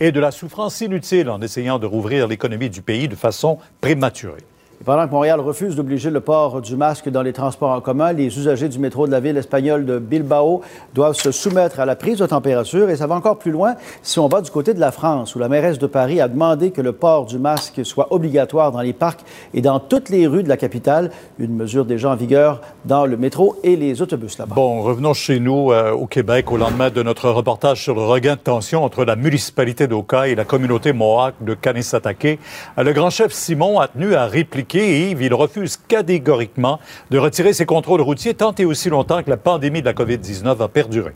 [0.00, 4.42] Et de la souffrance inutile en essayant de rouvrir l'économie du pays de façon prématurée.
[4.80, 8.14] Et pendant que Montréal refuse d'obliger le port du masque dans les transports en commun,
[8.14, 10.62] les usagers du métro de la ville espagnole de Bilbao
[10.94, 12.88] doivent se soumettre à la prise de température.
[12.88, 15.38] Et ça va encore plus loin si on va du côté de la France, où
[15.38, 18.94] la mairesse de Paris a demandé que le port du masque soit obligatoire dans les
[18.94, 19.20] parcs
[19.52, 21.10] et dans toutes les rues de la capitale.
[21.38, 24.54] Une mesure déjà en vigueur dans le métro et les autobus là-bas.
[24.54, 28.36] Bon, revenons chez nous euh, au Québec au lendemain de notre reportage sur le regain
[28.36, 32.38] de tension entre la municipalité d'Oka et la communauté mohawk de Kanesatake.
[32.78, 36.78] Euh, Le grand chef Simon a tenu à répliquer il refuse catégoriquement
[37.10, 40.54] de retirer ses contrôles routiers tant et aussi longtemps que la pandémie de la COVID-19
[40.54, 41.12] va perdurer.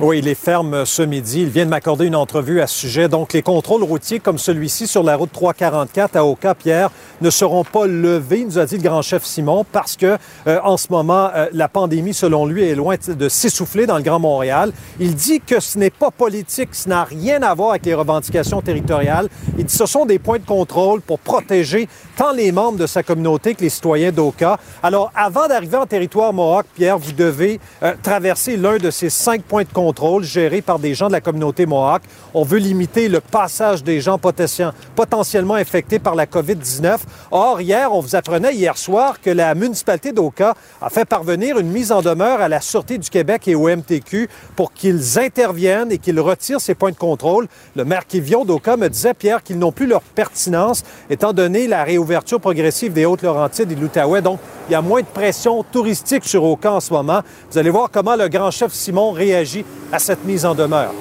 [0.00, 1.42] Oui, il est ferme ce midi.
[1.42, 3.08] Il vient de m'accorder une entrevue à ce sujet.
[3.08, 6.90] Donc, les contrôles routiers comme celui-ci sur la route 344 à Oka-Pierre
[7.20, 10.78] ne seront pas levés, nous a dit le grand chef Simon, parce que euh, en
[10.78, 14.72] ce moment, euh, la pandémie, selon lui, est loin de s'essouffler dans le Grand Montréal.
[14.98, 18.62] Il dit que ce n'est pas politique, ce n'a rien à voir avec les revendications
[18.62, 19.28] territoriales.
[19.58, 22.86] Il dit que ce sont des points de contrôle pour protéger tant les membres de
[22.86, 24.58] sa communauté que les citoyens d'Oka.
[24.82, 29.42] Alors, avant d'arriver en territoire Mohawk, Pierre, vous devez euh, traverser l'un de ces cinq
[29.42, 29.82] points de contrôle
[30.22, 32.02] gérés par des gens de la communauté Mohawk.
[32.34, 36.98] On veut limiter le passage des gens potentiellement infectés par la COVID-19.
[37.30, 41.68] Or, hier, on vous apprenait hier soir que la municipalité d'Oka a fait parvenir une
[41.68, 45.98] mise en demeure à la Sûreté du Québec et au MTQ pour qu'ils interviennent et
[45.98, 47.48] qu'ils retirent ces points de contrôle.
[47.76, 51.84] Le maire Kivion d'Oka me disait, Pierre, qu'ils n'ont plus leur pertinence étant donné la
[51.84, 54.22] réouverture progressive des Hautes-Laurentides et de l'Outaouais.
[54.22, 57.22] Donc, il y a moins de pression touristique sur Oka en ce moment.
[57.50, 60.92] Vous allez voir comment le grand chef Simon réagit à cette mise en demeure.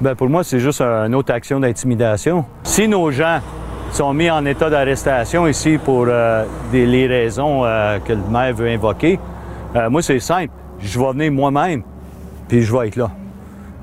[0.00, 2.44] Ben pour moi, c'est juste une autre action d'intimidation.
[2.64, 3.40] Si nos gens
[3.92, 8.54] sont mis en état d'arrestation ici pour euh, des, les raisons euh, que le maire
[8.54, 9.18] veut invoquer,
[9.74, 10.52] euh, moi, c'est simple.
[10.80, 11.82] Je vais venir moi-même,
[12.46, 13.10] puis je vais être là.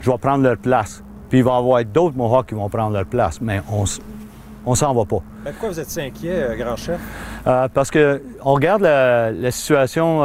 [0.02, 1.03] Je vais prendre leur place.
[1.30, 3.85] Puis il va y avoir d'autres Mohawks qui vont prendre leur place, mais on
[4.66, 5.18] on s'en va pas.
[5.44, 7.00] pourquoi vous êtes si inquiet, grand chef?
[7.74, 10.24] Parce que on regarde la, la situation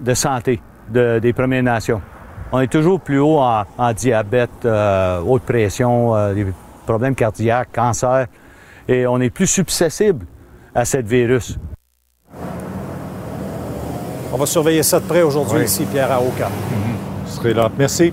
[0.00, 2.00] de santé de- des Premières Nations.
[2.52, 6.46] On est toujours plus haut en, en diabète, euh, haute pression, euh, des
[6.86, 8.26] problèmes cardiaques, cancer,
[8.88, 10.26] et on est plus susceptible
[10.74, 11.56] à cette virus.
[14.32, 15.64] On va surveiller ça de près aujourd'hui Oui.
[15.64, 16.50] ici, Pierre, à Oka.
[17.26, 17.70] Je serai là.
[17.78, 18.12] Merci.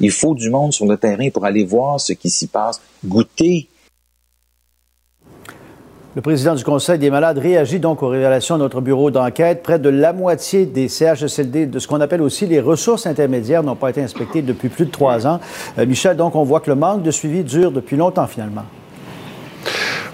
[0.00, 3.68] Il faut du monde sur le terrain pour aller voir ce qui s'y passe, goûter.
[6.16, 9.64] Le président du Conseil des malades réagit donc aux révélations de notre bureau d'enquête.
[9.64, 13.74] Près de la moitié des CHSLD, de ce qu'on appelle aussi les ressources intermédiaires, n'ont
[13.74, 15.40] pas été inspectées depuis plus de trois ans.
[15.76, 18.64] Euh, Michel, donc, on voit que le manque de suivi dure depuis longtemps, finalement.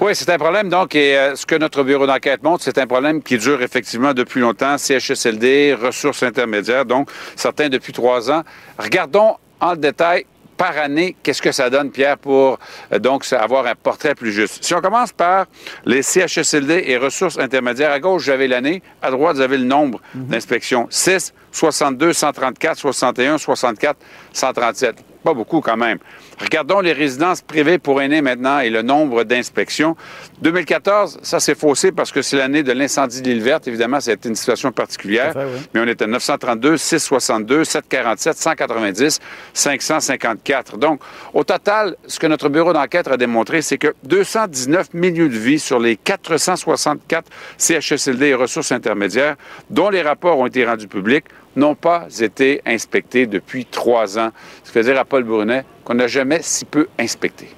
[0.00, 2.86] Oui, c'est un problème, donc, et euh, ce que notre bureau d'enquête montre, c'est un
[2.86, 4.78] problème qui dure effectivement depuis longtemps.
[4.78, 8.40] CHSLD, ressources intermédiaires, donc, certains depuis trois ans.
[8.78, 10.24] Regardons en détail
[10.60, 12.58] par année, qu'est-ce que ça donne, Pierre, pour
[12.92, 14.62] euh, donc avoir un portrait plus juste?
[14.62, 15.46] Si on commence par
[15.86, 20.02] les CHSLD et ressources intermédiaires, à gauche, avez l'année, à droite, vous avez le nombre
[20.14, 20.86] d'inspections.
[20.90, 23.96] 6, 62, 134, 61, 64,
[24.34, 24.96] 137.
[25.24, 25.96] Pas beaucoup quand même.
[26.40, 29.96] Regardons les résidences privées pour aînés maintenant et le nombre d'inspections.
[30.40, 33.68] 2014, ça s'est faussé parce que c'est l'année de l'incendie de l'île verte.
[33.68, 35.34] Évidemment, c'était une situation particulière.
[35.34, 35.60] Fait, oui.
[35.74, 39.20] Mais on était à 932, 662, 747, 190,
[39.52, 40.78] 554.
[40.78, 41.00] Donc,
[41.34, 45.58] au total, ce que notre bureau d'enquête a démontré, c'est que 219 milieux de vie
[45.58, 49.36] sur les 464 CHSLD et ressources intermédiaires,
[49.68, 51.26] dont les rapports ont été rendus publics,
[51.56, 54.30] n'ont pas été inspectés depuis trois ans.
[54.64, 57.48] Ce qui veut dire à Paul Brunet qu'on n'a jamais si peu inspecté.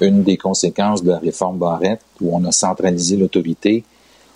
[0.00, 3.84] Une des conséquences de la réforme Barrette, où on a centralisé l'autorité,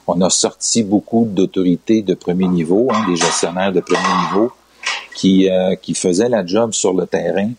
[0.06, 4.52] on a sorti beaucoup d'autorités de premier niveau, hein, des gestionnaires de premier niveau,
[5.16, 7.50] qui, euh, qui faisaient la job sur le terrain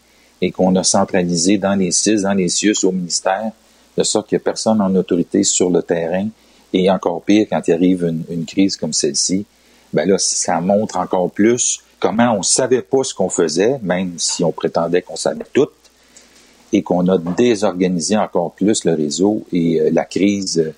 [0.41, 3.51] et qu'on a centralisé dans les CIS, dans les CIUS, au ministère,
[3.97, 6.27] de sorte qu'il n'y a personne en autorité sur le terrain.
[6.71, 9.45] Et encore pire, quand il arrive une, une crise comme celle-ci,
[9.93, 14.43] ben là, ça montre encore plus comment on savait pas ce qu'on faisait, même si
[14.43, 15.69] on prétendait qu'on savait tout,
[16.73, 20.73] et qu'on a désorganisé encore plus le réseau et euh, la crise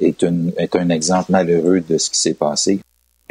[0.00, 0.22] est,
[0.58, 2.80] est un exemple malheureux de ce qui s'est passé.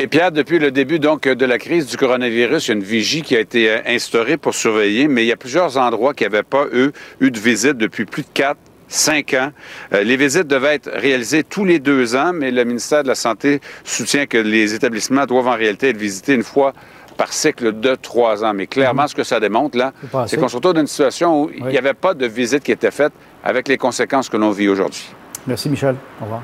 [0.02, 2.84] Et Pierre, depuis le début donc de la crise du coronavirus, il y a une
[2.84, 6.24] vigie qui a été euh, instaurée pour surveiller, mais il y a plusieurs endroits qui
[6.24, 8.60] n'avaient pas, eu de visite depuis plus de quatre,
[8.90, 9.52] cinq ans.
[9.94, 13.16] Euh, les visites devaient être réalisées tous les deux ans, mais le ministère de la
[13.16, 16.74] Santé soutient que les établissements doivent en réalité être visités une fois
[17.16, 18.54] par cycle de trois ans.
[18.54, 19.94] Mais clairement, ce que ça démontre, là,
[20.26, 22.72] c'est qu'on se retrouve dans une situation où il n'y avait pas de visite qui
[22.72, 23.14] était faite
[23.44, 25.10] avec les conséquences que l'on vit aujourd'hui.
[25.46, 25.96] Merci, Michel.
[26.20, 26.42] Au revoir.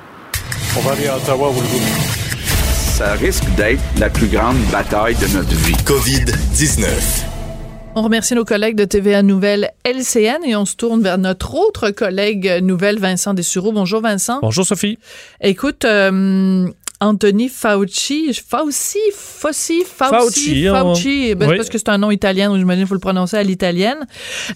[0.77, 1.91] On va aller à Ottawa, vous le voulez.
[2.97, 5.75] Ça risque d'être la plus grande bataille de notre vie.
[5.85, 7.34] COVID-19.
[7.97, 11.91] On remercie nos collègues de TVA Nouvelle LCN et on se tourne vers notre autre
[11.91, 13.71] collègue nouvelle, Vincent Dessureau.
[13.71, 14.39] Bonjour Vincent.
[14.41, 14.99] Bonjour Sophie.
[15.39, 16.67] Écoute, euh,
[17.01, 22.83] Anthony Fauci, Fauci, Fauci, Fauci, Fauci, ben, parce que c'est un nom italien, donc j'imagine
[22.83, 24.07] qu'il faut le prononcer à l'italienne.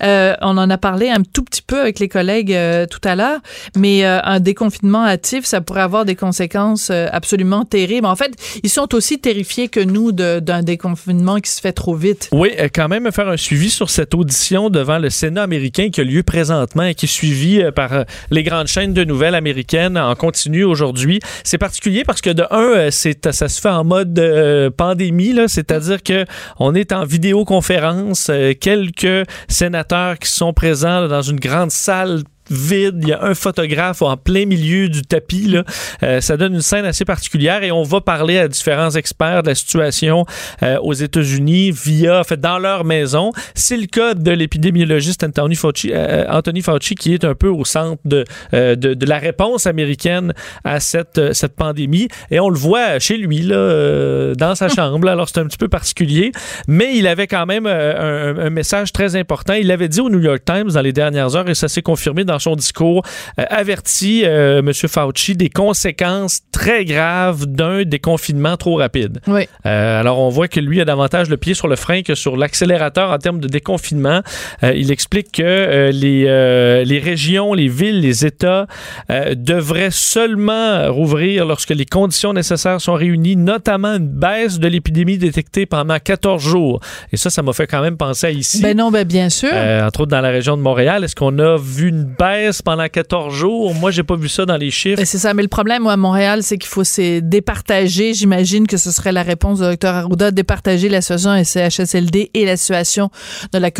[0.03, 3.15] Euh, on en a parlé un tout petit peu avec les collègues euh, tout à
[3.15, 3.39] l'heure,
[3.75, 8.07] mais euh, un déconfinement hâtif, ça pourrait avoir des conséquences absolument terribles.
[8.07, 8.31] En fait,
[8.63, 12.29] ils sont aussi terrifiés que nous d'un déconfinement qui se fait trop vite.
[12.31, 16.03] Oui, quand même faire un suivi sur cette audition devant le Sénat américain qui a
[16.03, 20.63] lieu présentement et qui est suivi par les grandes chaînes de nouvelles américaines en continu
[20.63, 21.19] aujourd'hui.
[21.43, 25.33] C'est particulier parce que de un, euh, c'est ça se fait en mode euh, pandémie,
[25.33, 26.25] là, c'est-à-dire que
[26.59, 32.99] on est en vidéoconférence, euh, quelques sénateurs qui sont présents dans une grande salle vide.
[33.01, 35.47] Il y a un photographe en plein milieu du tapis.
[35.47, 35.63] Là.
[36.03, 39.49] Euh, ça donne une scène assez particulière et on va parler à différents experts de
[39.49, 40.25] la situation
[40.63, 43.31] euh, aux États-Unis via, en fait, dans leur maison.
[43.55, 47.65] C'est le cas de l'épidémiologiste Anthony Fauci, euh, Anthony Fauci qui est un peu au
[47.65, 52.07] centre de, de, de, la réponse américaine à cette, cette pandémie.
[52.31, 55.07] Et on le voit chez lui, là, dans sa chambre.
[55.07, 56.31] Alors, c'est un petit peu particulier.
[56.67, 59.53] Mais il avait quand même un, un message très important.
[59.53, 62.23] Il l'avait dit au New York Times dans les dernières heures et ça s'est confirmé
[62.23, 63.03] dans son discours,
[63.39, 64.71] euh, avertit euh, M.
[64.73, 69.19] Fauci des conséquences très graves d'un déconfinement trop rapide.
[69.27, 69.47] Oui.
[69.65, 72.37] Euh, alors, on voit que lui a davantage le pied sur le frein que sur
[72.37, 74.21] l'accélérateur en termes de déconfinement.
[74.63, 78.67] il explique que les, les régions, les villes, les États
[79.09, 85.65] devraient seulement rouvrir lorsque les conditions nécessaires sont réunies, notamment une baisse de l'épidémie détectée
[85.65, 86.79] pendant 14 jours.
[87.11, 88.61] Et ça, ça m'a fait quand même penser à ici.
[88.61, 89.53] Ben non, ben bien sûr.
[89.53, 91.03] entre autres dans la région de Montréal.
[91.03, 92.28] Est-ce qu'on a vu une baisse
[92.63, 93.73] pendant 14 jours.
[93.73, 94.97] Moi, j'ai pas vu ça dans les chiffres.
[94.97, 95.33] Ben, c'est ça.
[95.33, 98.13] Mais le problème, à Montréal, c'est qu'il faut se départager.
[98.13, 102.45] J'imagine que ce serait la réponse du Dr Arruda, départager la situation à CHSLD et
[102.45, 103.09] la situation
[103.51, 103.71] de la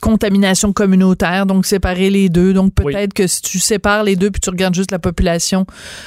[0.00, 2.52] contamination communautaire, donc séparer les deux.
[2.52, 5.66] Donc peut-être que si tu sépares les deux puis tu regardes juste la population,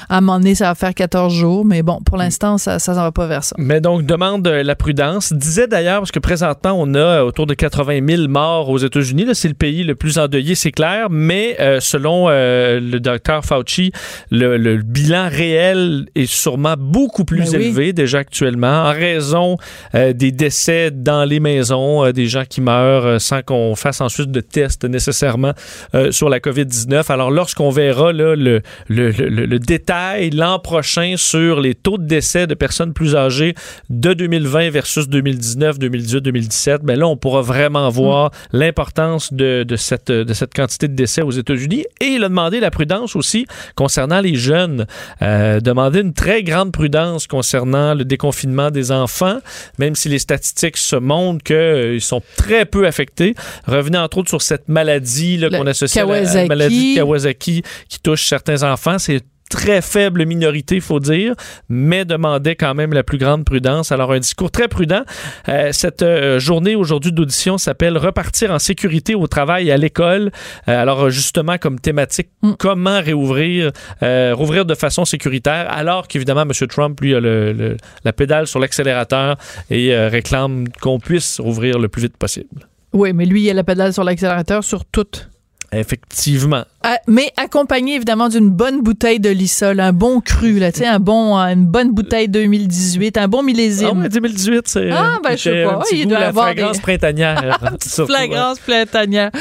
[0.10, 1.66] à un moment donné, ça va faire 14 jours.
[1.66, 3.56] Mais bon, pour l'instant, ça ça s'en va pas vers ça.
[3.60, 5.34] Mais donc, demande la prudence.
[5.34, 9.28] Disait d'ailleurs, parce que présentement, on a autour de 80 000 morts aux États-Unis.
[9.34, 11.08] C'est le pays le plus endeuillé, c'est clair.
[11.10, 13.92] Mais euh, selon euh, le docteur Fauci,
[14.32, 17.66] le, bilan réel est sûrement beaucoup plus Ben oui.
[17.68, 19.58] élevé déjà actuellement en raison
[19.96, 24.02] euh, des décès dans les maisons, euh, des gens qui meurent euh, sans qu'on fasse
[24.02, 25.54] ensuite de tests nécessairement
[25.94, 27.12] euh, sur la COVID-19.
[27.12, 32.06] Alors, lorsqu'on verra là, le, le, le, le détail l'an prochain sur les taux de
[32.06, 33.56] décès de personnes plus âgées
[33.90, 39.76] de 2020 versus 2019, 2018, 2017, ben là, on pourra vraiment voir l'importance de, de,
[39.76, 41.86] cette, de cette quantité de décès aux États-Unis.
[42.00, 43.46] Et il a demandé la prudence aussi
[43.76, 44.86] concernant les jeunes.
[45.22, 49.40] Euh, demander une très grande prudence concernant le déconfinement des enfants,
[49.78, 53.36] même si les statistiques se montrent qu'ils sont très peu affectés.
[53.74, 56.48] Revenez entre autres sur cette maladie qu'on associe à la- à la Kawasaki.
[56.48, 59.00] maladie de Kawasaki qui touche certains enfants.
[59.00, 61.36] C'est très faible minorité, il faut dire,
[61.70, 63.92] mais demandait quand même la plus grande prudence.
[63.92, 65.04] Alors, un discours très prudent.
[65.48, 70.32] Euh, cette euh, journée aujourd'hui d'audition s'appelle Repartir en sécurité au travail et à l'école.
[70.68, 76.68] Euh, alors, justement, comme thématique, comment réouvrir, rouvrir de façon sécuritaire, alors qu'évidemment, M.
[76.68, 79.36] Trump, lui, a le- le- la pédale sur l'accélérateur
[79.70, 82.68] et réclame qu'on puisse rouvrir le plus vite possible.
[82.94, 85.08] Oui, mais lui, il a la pédale sur l'accélérateur sur tout.
[85.72, 86.66] Effectivement.
[86.86, 90.86] Ah, mais accompagné évidemment d'une bonne bouteille de Lissol, un bon cru, là, tu sais,
[90.86, 93.90] un bon, une bonne bouteille 2018, un bon millésime.
[93.94, 94.92] Ah ouais, 2018, c'est.
[94.92, 97.60] Ah, ben, je sais pas, petit il goût, doit la avoir fragrance des- printanière.
[98.06, 99.32] Flagrance printanière.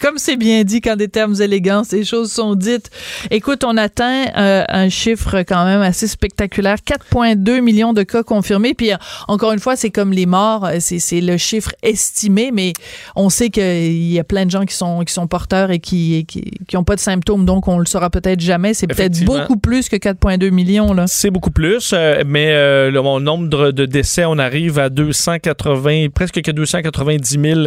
[0.00, 2.90] Comme c'est bien dit quand des termes élégants, ces choses sont dites.
[3.30, 6.76] Écoute, on atteint euh, un chiffre quand même assez spectaculaire.
[6.86, 8.74] 4,2 millions de cas confirmés.
[8.74, 8.96] Puis euh,
[9.28, 12.72] encore une fois, c'est comme les morts, euh, c'est c'est le chiffre estimé, mais
[13.16, 16.24] on sait qu'il y a plein de gens qui sont, qui sont porteurs et qui
[16.26, 18.74] qui, qui ont pas pas de symptômes, donc on le saura peut-être jamais.
[18.74, 20.94] C'est peut-être beaucoup plus que 4,2 millions.
[21.06, 26.42] C'est beaucoup plus, euh, mais euh, le, nombre de décès, on arrive à 280, presque
[26.42, 27.60] que 290 000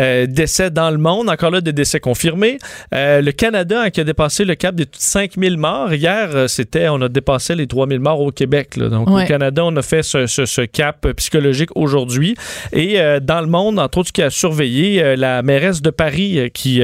[0.00, 1.30] euh, décès dans le monde.
[1.30, 2.58] Encore là, des décès confirmés.
[2.90, 5.94] le Canada hein, qui a dépassé le cap des 5 000 morts.
[5.94, 8.76] Hier, c'était, on a dépassé les 3 000 morts au Québec.
[8.78, 12.34] Donc au Canada, on a fait ce, ce cap psychologique aujourd'hui.
[12.72, 16.82] Et dans le monde, entre autres, qui a surveillé la mairesse de Paris qui,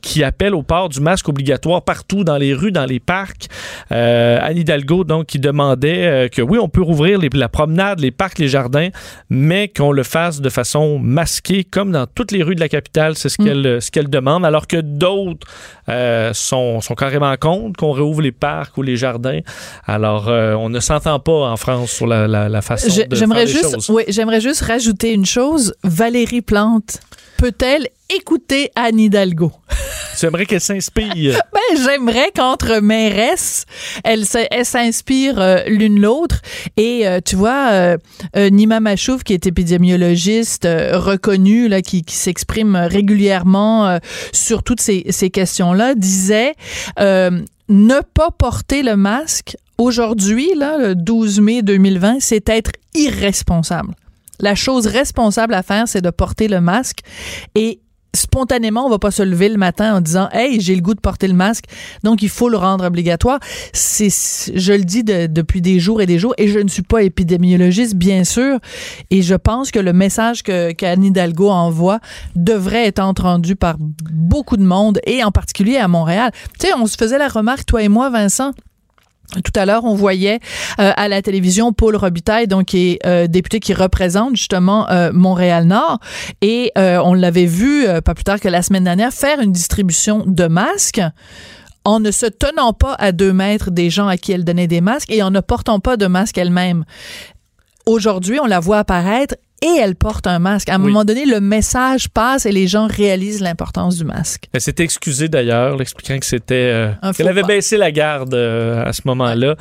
[0.00, 3.48] qui appelle au port du masque obligatoire partout dans les rues, dans les parcs.
[3.92, 8.00] Euh, Anne Hidalgo, donc, qui demandait euh, que oui, on peut rouvrir les, la promenade,
[8.00, 8.90] les parcs, les jardins,
[9.28, 13.16] mais qu'on le fasse de façon masquée, comme dans toutes les rues de la capitale.
[13.16, 13.44] C'est ce mm.
[13.44, 15.46] qu'elle ce qu'elle demande, alors que d'autres
[15.88, 19.40] euh, sont, sont carrément contre qu'on rouvre les parcs ou les jardins.
[19.86, 23.28] Alors, euh, on ne s'entend pas en France sur la, la, la façon de faire
[23.34, 23.90] les juste, choses.
[23.90, 25.74] Oui, j'aimerais juste rajouter une chose.
[25.82, 27.00] Valérie Plante
[27.36, 29.52] peut-elle écouter Anne Hidalgo?
[30.20, 31.40] J'aimerais qu'elle s'inspire.
[31.52, 33.66] ben, j'aimerais qu'entre mairesses,
[34.04, 36.40] elles s'inspirent euh, l'une l'autre.
[36.76, 37.96] Et euh, tu vois, euh,
[38.50, 43.98] Nima Machouf, qui est épidémiologiste reconnu, là, qui, s'exprime régulièrement
[44.32, 46.54] sur toutes ces, ces questions-là, disait
[46.98, 53.94] ne pas porter le masque aujourd'hui, là, le 12 mai 2020, c'est être irresponsable.
[54.40, 56.98] La chose responsable à faire, c'est de porter le masque
[57.54, 57.80] et
[58.14, 61.00] spontanément, on va pas se lever le matin en disant "Hey, j'ai le goût de
[61.00, 61.64] porter le masque."
[62.02, 63.38] Donc il faut le rendre obligatoire.
[63.72, 64.08] C'est
[64.54, 67.94] je le dis depuis des jours et des jours et je ne suis pas épidémiologiste
[67.94, 68.58] bien sûr
[69.10, 72.00] et je pense que le message que qu'Anne Hidalgo envoie
[72.36, 76.30] devrait être entendu par beaucoup de monde et en particulier à Montréal.
[76.58, 78.52] Tu sais, on se faisait la remarque toi et moi Vincent
[79.42, 80.40] tout à l'heure, on voyait
[80.80, 85.98] euh, à la télévision Paul Robitaille, donc est euh, député qui représente justement euh, Montréal-Nord,
[86.40, 90.46] et on l'avait vu pas plus tard que la semaine dernière faire une distribution de
[90.46, 91.00] masques
[91.84, 94.80] en ne se tenant pas à deux mètres des gens à qui elle donnait des
[94.80, 96.84] masques et en ne portant pas de masque elle-même.
[97.86, 100.68] Aujourd'hui, on la voit apparaître et elle porte un masque.
[100.68, 104.44] À un moment donné, le message passe et les gens réalisent l'importance du masque.
[104.52, 108.92] Elle s'était excusée d'ailleurs, l'expliquant que c'était euh, qu'elle avait baissé la garde euh, à
[108.92, 109.56] ce moment-là.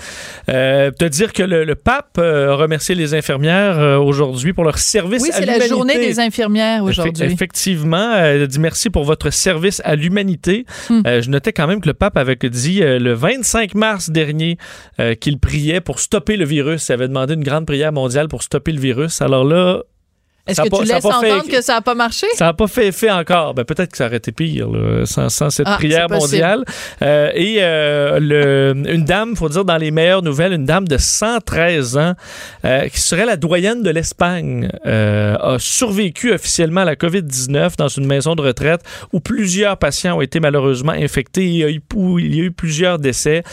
[0.49, 5.23] Euh, te dire que le, pape euh, a remercié les infirmières aujourd'hui pour leur service
[5.23, 7.23] oui, c'est la journée des infirmières aujourd'hui.
[7.23, 10.65] effectivement, elle a dit merci pour votre service à l'humanité.
[10.89, 11.01] Hmm.
[11.05, 14.57] je notais quand même que le pape avait dit le 25 mars dernier
[15.21, 16.89] qu'il priait pour stopper le virus.
[16.89, 19.21] Il avait demandé une grande prière mondiale pour stopper le virus.
[19.21, 19.81] Alors là,
[20.45, 22.27] est-ce que tu laisses entendre que ça n'a pas marché?
[22.35, 23.53] Ça n'a pas fait effet encore.
[23.53, 24.67] Ben, peut-être que ça aurait été pire
[25.05, 26.65] sans, cette ah, prière mondiale.
[27.01, 30.97] Euh, et euh, le, une dame, faut dire dans les meilleures nouvelles, une dame de
[30.97, 32.13] 113 ans
[32.65, 38.05] euh, qui serait la doyenne de l'Espagne a survécu officiellement à la COVID-19 dans une
[38.05, 38.81] maison de retraite
[39.13, 41.45] où plusieurs patients ont été malheureusement infectés.
[41.45, 41.81] Il y a eu,
[42.19, 43.43] il y a eu plusieurs décès.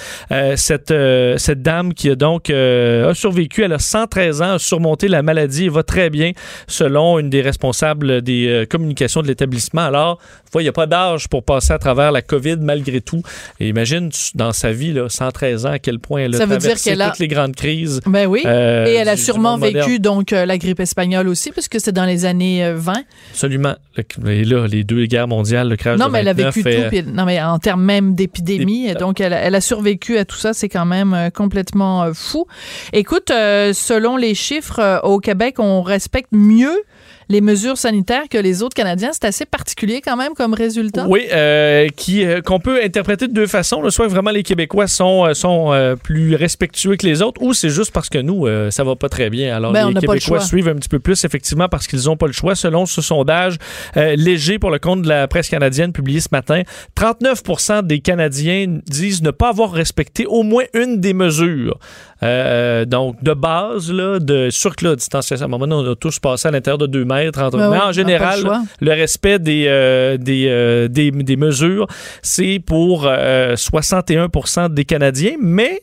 [0.57, 0.93] cette,
[1.37, 5.67] cette dame qui a donc a survécu, elle a 113 ans, a surmonté la maladie
[5.67, 6.33] et va très bien
[6.81, 9.83] selon une des responsables des euh, communications de l'établissement.
[9.83, 10.19] Alors,
[10.55, 13.23] il n'y a pas d'âge pour passer à travers la COVID malgré tout.
[13.59, 17.19] Et imagine dans sa vie, là, 113 ans, à quel point elle a traversé toutes
[17.19, 18.01] les grandes crises.
[18.07, 18.43] Ben oui.
[18.47, 22.07] Euh, et elle a sûrement vécu donc euh, la grippe espagnole aussi, puisque c'est dans
[22.07, 22.95] les années 20.
[23.33, 23.75] Absolument.
[24.27, 27.11] Et là, les deux guerres mondiales, le crash non, mais elle a vécu tout.
[27.13, 28.95] non, mais en termes même d'épidémie.
[28.95, 30.55] Donc, elle, elle, a survécu à tout ça.
[30.55, 32.47] C'est quand même complètement fou.
[32.95, 36.85] Écoute, selon les chiffres, au Québec, on respecte mieux mieux
[37.31, 39.11] les mesures sanitaires que les autres Canadiens.
[39.13, 41.07] C'est assez particulier quand même comme résultat.
[41.09, 43.89] Oui, euh, qui euh, qu'on peut interpréter de deux façons.
[43.89, 47.93] Soit vraiment les Québécois sont, euh, sont plus respectueux que les autres, ou c'est juste
[47.93, 49.55] parce que nous, ça va pas très bien.
[49.57, 52.33] Alors ben, les Québécois suivent un petit peu plus, effectivement, parce qu'ils n'ont pas le
[52.33, 52.57] choix.
[52.57, 53.59] Selon ce sondage
[53.95, 56.63] léger pour le compte de la presse canadienne publié ce matin,
[56.97, 61.79] 39% des Canadiens disent ne pas avoir respecté au moins une des mesures.
[62.23, 65.95] donc, de base, là, de, sûr que la distanciation, à un moment donné, on a
[65.95, 68.41] tous passé à l'intérieur de deux mètres ben mais en général,
[68.81, 71.87] le, respect des, euh, euh, des, des, mesures,
[72.23, 75.83] c'est pour 61% euh, des Canadiens, mais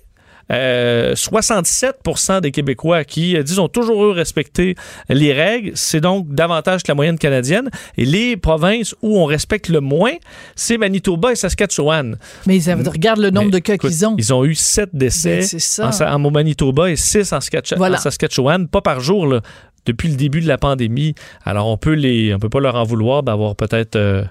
[0.50, 4.76] 67% des Québécois qui, disons, ont toujours eu respecté
[5.10, 5.72] les règles.
[5.76, 7.70] C'est donc davantage que la moyenne canadienne.
[7.98, 10.14] Et les provinces où on respecte le moins,
[10.56, 12.18] c'est Manitoba et Saskatchewan.
[12.46, 14.16] Mais regarde le nombre de cas qu'ils ont.
[14.18, 15.42] Ils ont eu 7 décès
[15.80, 19.28] ben, en, Manitoba et 6 en, en Saskatchewan, pas par jour.
[19.28, 19.42] Là
[19.88, 21.16] depuis le début de la pandémie.
[21.44, 24.24] Alors, on peut les, on peut pas leur en vouloir d'avoir peut-être euh,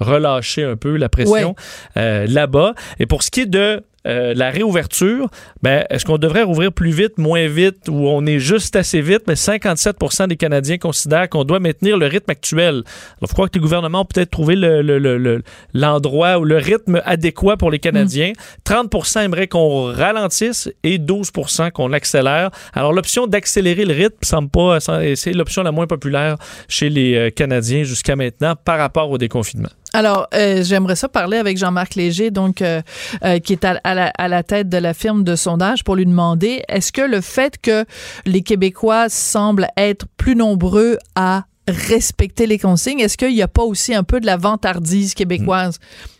[0.00, 1.54] relâché un peu la pression
[1.96, 2.74] euh, là-bas.
[2.98, 5.28] Et pour ce qui est de euh, la réouverture,
[5.62, 9.22] ben, est-ce qu'on devrait rouvrir plus vite, moins vite, ou on est juste assez vite?
[9.28, 9.96] Mais 57
[10.28, 12.74] des Canadiens considèrent qu'on doit maintenir le rythme actuel.
[12.74, 17.56] Alors, je crois que les gouvernements ont peut-être trouvé l'endroit le, ou le rythme adéquat
[17.56, 18.32] pour les Canadiens.
[18.64, 19.18] 30 mm.
[19.20, 22.50] aimeraient qu'on ralentisse et 12% qu'on accélère.
[22.72, 26.36] Alors, l'option d'accélérer le rythme semble pas, c'est l'option la moins populaire
[26.68, 29.68] chez les euh, Canadiens jusqu'à maintenant par rapport au déconfinement.
[29.94, 32.80] Alors, euh, j'aimerais ça parler avec Jean-Marc Léger, donc euh,
[33.24, 36.06] euh, qui est à, la, à, la, tête de la firme de sondage, pour lui
[36.06, 37.84] demander est-ce que le fait que
[38.24, 43.62] les Québécois semblent être plus nombreux à respecter les consignes, est-ce qu'il n'y a pas
[43.62, 45.78] aussi un peu de la vantardise québécoise?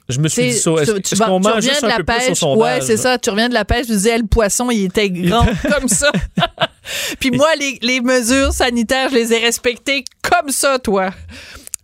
[0.08, 0.72] Je me suis dit ça.
[0.72, 3.16] Est-ce qu'on mange juste un peu pêche, plus au Ouais, c'est ça.
[3.16, 6.12] Tu reviens de la pêche, tu disais, le poisson, il était grand comme ça.
[7.20, 11.10] Puis moi, les, les mesures sanitaires, je les ai respectées comme ça, toi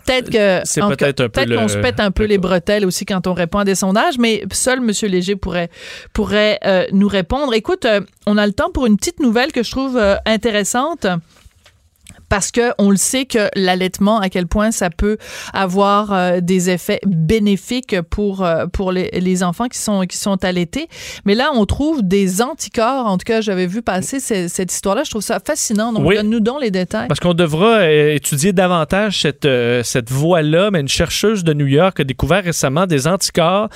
[0.09, 3.27] peut-être que c'est peut-être un peu qu'on se pète un peu les bretelles aussi quand
[3.27, 4.91] on répond à des sondages, mais seul M.
[5.03, 5.71] Léger pourrait
[6.13, 7.55] pourrait euh, nous répondre.
[7.55, 11.07] Écoute, euh, on a le temps pour une petite nouvelle que je trouve euh, intéressante
[12.29, 15.17] parce que on le sait que l'allaitement à quel point ça peut
[15.53, 20.45] avoir euh, des effets bénéfiques pour euh, pour les, les, enfants qui sont qui sont
[20.45, 20.89] allaités.
[21.25, 23.07] Mais là on trouve des anticorps.
[23.07, 25.93] En tout cas j'avais vu passer cette, histoire là je trouve ça fascinant.
[25.93, 27.09] Donc donne-nous donc les détails.
[27.09, 29.49] Parce qu'on devra euh, étudier davantage cette
[29.85, 33.69] cette voie là mais une chercheuse de New York a découvert récemment des anticorps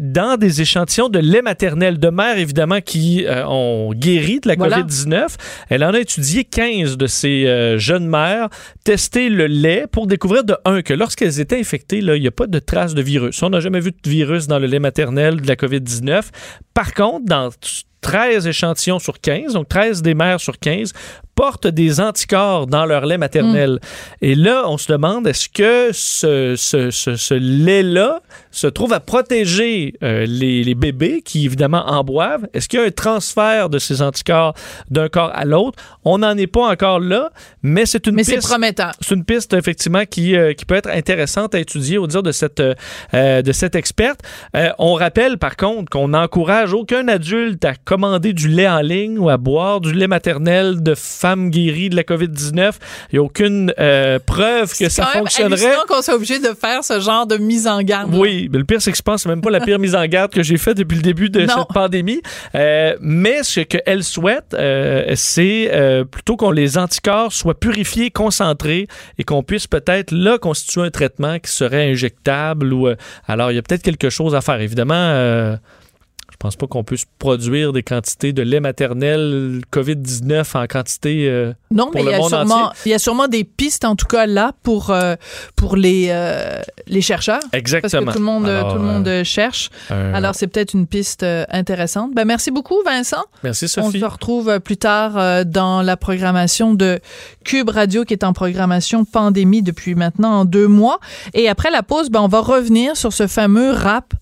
[0.00, 5.26] dans des échantillons de lait maternel de mères évidemment qui ont guéri de la COVID-19
[5.68, 8.48] elle en a étudié 15 de ces jeunes mères
[8.82, 12.46] tester le lait pour découvrir de un que lorsqu'elles étaient infectées, il n'y a pas
[12.46, 13.42] de traces de virus.
[13.42, 16.24] On n'a jamais vu de virus dans le lait maternel de la COVID-19.
[16.72, 17.50] Par contre, dans
[18.04, 20.92] 13 échantillons sur 15, donc 13 des mères sur 15,
[21.34, 23.72] portent des anticorps dans leur lait maternel.
[23.72, 23.78] Mm.
[24.22, 28.20] Et là, on se demande, est-ce que ce, ce, ce, lait-là
[28.50, 32.46] se trouve à protéger euh, les, les, bébés qui, évidemment, en boivent?
[32.52, 34.54] Est-ce qu'il y a un transfert de ces anticorps
[34.90, 35.82] d'un corps à l'autre?
[36.04, 37.30] On n'en est pas encore là,
[37.62, 38.42] mais c'est une mais piste...
[38.42, 38.92] c'est prometteur.
[39.00, 42.32] C'est une piste, effectivement, qui, euh, qui peut être intéressante à étudier au dire de
[42.32, 44.20] cette, euh, de cette experte.
[44.78, 49.28] on rappelle, par contre, qu'on n'encourage aucun adulte à commander du lait en ligne ou
[49.28, 52.72] à boire du lait maternel de femmes guéries de la COVID-19.
[53.12, 55.58] Il n'y a aucune euh, preuve que ça fonctionnerait.
[55.58, 58.12] C'est qu'on soit obligé de faire ce genre de mise en garde.
[58.12, 60.04] Oui, mais le pire, c'est que je pense que même pas la pire mise en
[60.06, 62.20] garde que j'ai faite depuis le début de cette pandémie.
[62.56, 65.70] Euh, mais ce qu'elle souhaite, euh, c'est
[66.10, 71.38] plutôt qu'on les anticorps soient purifiés, concentrés et qu'on puisse peut-être là constituer un traitement
[71.38, 72.72] qui serait injectable.
[72.72, 72.88] Ou,
[73.28, 74.60] alors, il y a peut-être quelque chose à faire.
[74.60, 75.56] Évidemment,
[76.44, 81.90] pense pas qu'on puisse produire des quantités de lait maternel COVID-19 en quantité euh, non,
[81.94, 84.52] mais il y, a sûrement, il y a sûrement des pistes, en tout cas, là,
[84.62, 85.14] pour, euh,
[85.56, 87.40] pour les, euh, les chercheurs.
[87.54, 88.04] Exactement.
[88.04, 89.70] Parce que tout le monde, tout le monde cherche.
[89.88, 92.14] Alors, c'est peut-être une piste intéressante.
[92.14, 93.24] Ben, merci beaucoup, Vincent.
[93.42, 93.86] Merci, Sophie.
[93.86, 97.00] On se retrouve plus tard dans la programmation de
[97.44, 101.00] Cube Radio, qui est en programmation pandémie depuis maintenant deux mois.
[101.32, 104.12] Et après la pause, ben, on va revenir sur ce fameux rap.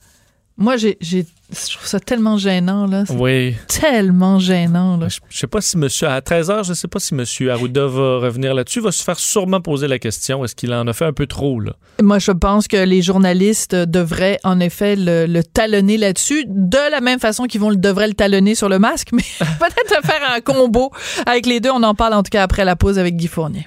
[0.56, 3.04] Moi, j'ai je trouve ça tellement gênant, là.
[3.10, 3.54] Oui.
[3.68, 5.08] Tellement gênant, là.
[5.08, 8.54] Je, sais pas si monsieur, à 13h, je sais pas si monsieur Arruda va revenir
[8.54, 8.78] là-dessus.
[8.78, 10.44] Il va se faire sûrement poser la question.
[10.44, 11.74] Est-ce qu'il en a fait un peu trop, là?
[12.02, 17.18] Moi, je pense que les journalistes devraient, en effet, le, talonner là-dessus, de la même
[17.18, 20.90] façon qu'ils vont le, devraient le talonner sur le masque, mais peut-être faire un combo
[21.26, 21.70] avec les deux.
[21.70, 23.66] On en parle, en tout cas, après la pause avec Guy Fournier.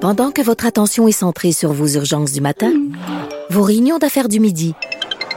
[0.00, 2.72] Pendant que votre attention est centrée sur vos urgences du matin,
[3.50, 4.74] vos réunions d'affaires du midi,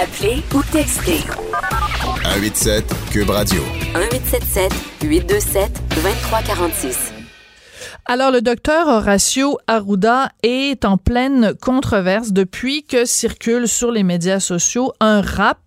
[0.00, 1.20] Appelez ou textez.
[2.24, 3.62] 187 Cube Radio.
[3.94, 7.12] 1877 827 2346.
[8.06, 14.40] Alors, le docteur Horacio Arruda est en pleine controverse depuis que circule sur les médias
[14.40, 15.58] sociaux un rap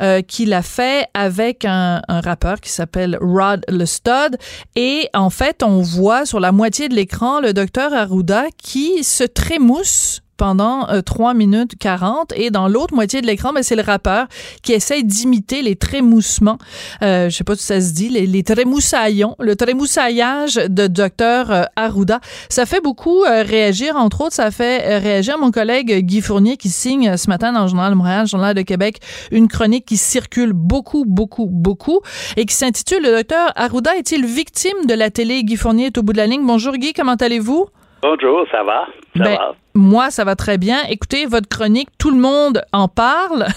[0.00, 4.38] euh, qu'il a fait avec un, un rappeur qui s'appelle Rod Le Stud.
[4.76, 9.24] Et en fait, on voit sur la moitié de l'écran le docteur Arruda qui se
[9.24, 13.82] trémousse pendant euh, 3 minutes 40 et dans l'autre moitié de l'écran, ben, c'est le
[13.82, 14.26] rappeur
[14.62, 16.58] qui essaye d'imiter les trémoussements,
[17.02, 21.50] euh, je sais pas si ça se dit, les, les trémoussaillons, le trémoussaillage de Dr
[21.50, 22.20] euh, Arruda.
[22.48, 26.56] Ça fait beaucoup euh, réagir, entre autres, ça fait euh, réagir mon collègue Guy Fournier
[26.56, 29.96] qui signe ce matin dans le Journal de Montréal, Journal de Québec, une chronique qui
[29.96, 32.00] circule beaucoup, beaucoup, beaucoup
[32.36, 35.42] et qui s'intitule Le docteur Arruda est-il victime de la télé?
[35.44, 36.46] Guy Fournier est au bout de la ligne.
[36.46, 37.66] Bonjour Guy, comment allez-vous?
[38.04, 38.86] Bonjour, ça va?
[39.16, 39.54] Ça Ben, va?
[39.74, 40.76] Moi, ça va très bien.
[40.90, 43.46] Écoutez, votre chronique, tout le monde en parle.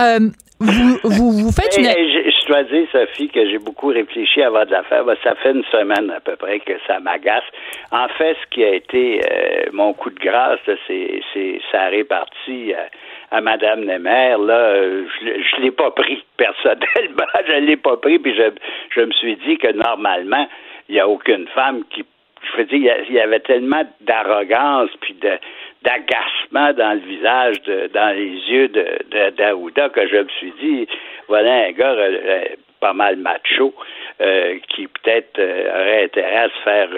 [0.00, 0.18] Euh,
[0.60, 1.84] vous, vous, vous faites une...
[1.84, 5.04] je, je dois dire, Sophie, que j'ai beaucoup réfléchi avant de la faire.
[5.04, 7.44] Ben, ça fait une semaine à peu près que ça m'agace.
[7.92, 11.22] En fait, ce qui a été euh, mon coup de grâce, c'est,
[11.70, 14.36] ça a réparti à, à Madame Nemer.
[14.44, 17.26] Là, euh, je, je l'ai pas pris personnellement.
[17.46, 18.50] je l'ai pas pris, puis je,
[18.94, 20.46] je me suis dit que normalement,
[20.88, 22.04] il n'y a aucune femme qui
[22.52, 25.38] je veux dire, il y avait tellement d'arrogance puis de
[25.82, 30.52] d'agacement dans le visage, de, dans les yeux de, de d'Aouda que je me suis
[30.60, 30.88] dit,
[31.28, 32.44] voilà un gars euh, euh,
[32.80, 33.72] pas mal macho
[34.20, 36.88] euh, qui peut-être euh, aurait intérêt à se faire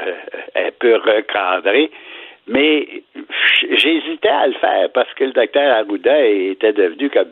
[0.56, 1.90] un peu recadrer.
[2.46, 3.02] Mais
[3.76, 7.28] j'hésitais à le faire parce que le docteur Arruda était devenu comme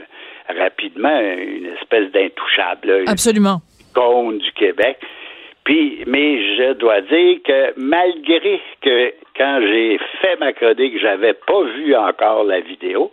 [0.58, 2.88] rapidement une espèce d'intouchable.
[2.88, 3.58] là, une Absolument.
[3.90, 4.98] icône du Québec.
[5.66, 11.62] Puis, mais je dois dire que malgré que quand j'ai fait ma chronique, j'avais pas
[11.62, 13.10] vu encore la vidéo.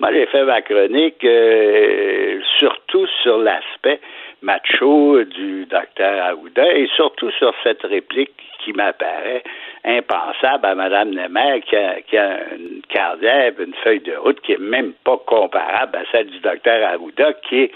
[0.00, 4.00] Moi, j'ai fait ma chronique euh, surtout sur l'aspect
[4.42, 9.44] macho du docteur Aouda et surtout sur cette réplique qui m'apparaît
[9.84, 14.54] impensable à Mme Nemer qui a, qui a une carrière, une feuille de route qui
[14.54, 17.70] est même pas comparable à celle du docteur Aouda qui est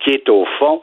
[0.00, 0.82] qui est au fond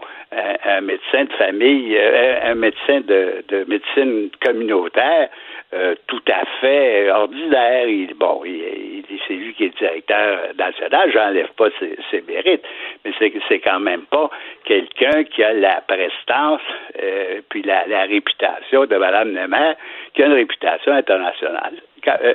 [0.66, 5.30] un médecin de famille, euh, un médecin de, de médecine communautaire
[5.74, 7.88] euh, tout à fait ordinaire.
[7.88, 12.64] Il, bon, il, il- c'est lui qui est directeur national, j'enlève pas ses, ses mérites,
[13.06, 14.30] mais c'est c'est quand même pas
[14.66, 16.62] quelqu'un qui a la prestance
[17.02, 19.74] euh, puis la, la réputation de Mme Nemer,
[20.14, 21.76] qui a une réputation internationale.
[22.04, 22.34] Quand, euh,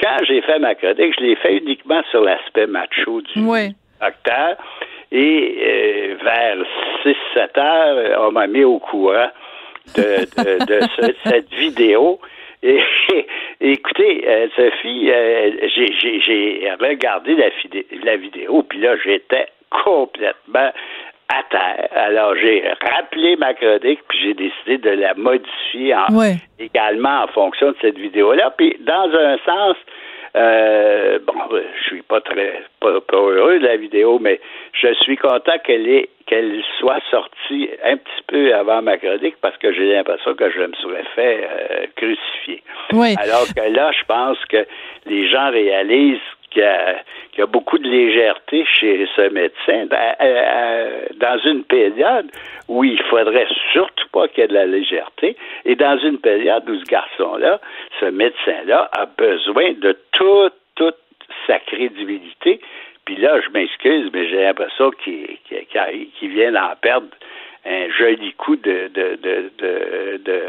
[0.00, 3.74] quand j'ai fait ma chronique, je l'ai fait uniquement sur l'aspect macho du Oui.
[4.00, 4.56] docteur.
[5.12, 6.56] Et euh, vers
[7.34, 9.28] 6-7 heures, on m'a mis au courant
[9.96, 10.02] de,
[10.42, 12.18] de, de ce- cette vidéo.
[12.62, 12.80] Et,
[13.60, 17.46] écoutez, euh, Sophie, euh, j'ai- regardé la,
[18.04, 20.70] la vidéo, puis là, j'étais complètement
[21.28, 21.88] à terre.
[21.94, 22.62] Alors, j'ai
[22.94, 26.06] rappelé ma chronique, puis j'ai décidé de la modifier en-
[26.58, 28.52] également en fonction de cette vidéo-là.
[28.56, 29.76] Puis, dans un sens,
[30.36, 34.40] euh, bon, euh, je suis pas très pas, pas heureux de la vidéo, mais
[34.72, 39.56] je suis content qu'elle ait qu'elle soit sortie un petit peu avant ma chronique parce
[39.58, 42.62] que j'ai l'impression que je me serais fait euh, crucifier.
[42.92, 43.14] Oui.
[43.18, 44.66] Alors que là, je pense que
[45.06, 46.18] les gens réalisent
[46.54, 52.30] qu'il y a, beaucoup de légèreté chez ce médecin dans, euh, dans une période
[52.68, 56.68] où il faudrait surtout pas qu'il y ait de la légèreté et dans une période
[56.68, 57.60] où ce garçon-là,
[58.00, 60.96] ce médecin-là, a besoin de toute, toute
[61.46, 62.60] sa crédibilité.
[63.04, 65.38] Puis là, je m'excuse, mais j'ai l'impression qu'il
[66.22, 67.08] vient d'en perdre
[67.66, 70.42] un joli coup de, de, de, de,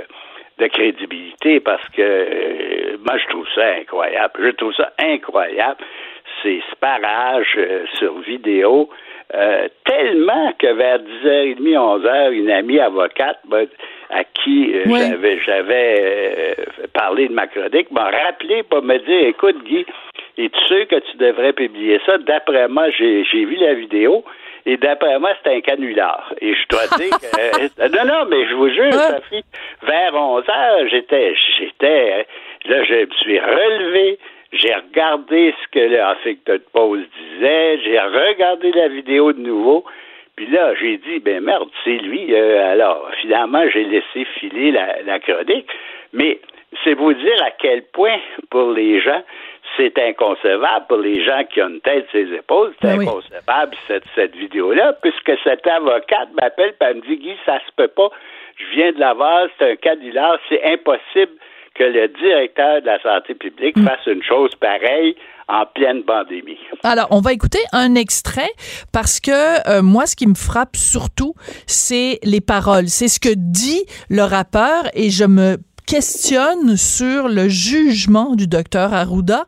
[0.60, 4.34] de, crédibilité parce que euh, moi, je trouve ça incroyable.
[4.40, 5.84] Je trouve ça incroyable,
[6.44, 8.90] ces sparages euh, sur vidéo,
[9.34, 13.68] euh, tellement que vers 10h30, 11h, une amie avocate ben,
[14.12, 15.00] à qui euh, Oui.
[15.00, 19.84] j'avais j'avais euh, parlé de ma chronique m'a rappelé pour me dire, écoute Guy,
[20.38, 22.20] es-tu sûr que tu devrais publier ça?
[22.20, 24.24] D'après moi, j'ai j'ai vu la vidéo.
[24.66, 26.34] Et d'après moi, c'est un canular.
[26.42, 27.82] Et je dois dire que...
[27.84, 29.44] euh, non, non, mais je vous jure, Sophie,
[29.84, 31.36] vers 11 heures, j'étais...
[31.58, 32.26] j'étais
[32.68, 34.18] Là, je me suis relevé.
[34.52, 37.80] J'ai regardé ce que le Huffington Post disait.
[37.84, 39.86] J'ai regardé la vidéo de nouveau.
[40.36, 42.34] Puis là, j'ai dit, ben merde, c'est lui.
[42.34, 45.68] Euh, alors, finalement, j'ai laissé filer la, la chronique.
[46.14, 46.40] Mais
[46.84, 49.24] c'est vous dire à quel point, pour les gens,
[49.78, 50.86] c'est inconcevable.
[50.88, 53.08] Pour les gens qui ont une tête sur les épaules, c'est Ben oui.
[53.08, 57.72] inconcevable, cette, cette vidéo-là, puisque cette avocate m'appelle et elle me dit, Guy, ça se
[57.76, 58.10] peut pas.
[58.58, 61.34] Je viens de la voir, c'est un canular, c'est impossible
[61.74, 63.86] que le directeur de la santé publique Mm.
[63.86, 65.16] fasse une chose pareille
[65.50, 66.58] en pleine pandémie.
[66.84, 68.50] Alors, on va écouter un extrait
[68.94, 69.32] parce que
[69.70, 71.34] euh, moi, ce qui me frappe surtout,
[71.68, 72.88] c'est les paroles.
[72.88, 78.94] C'est ce que dit le rappeur et je me questionne sur le jugement du docteur
[78.94, 79.46] Arruda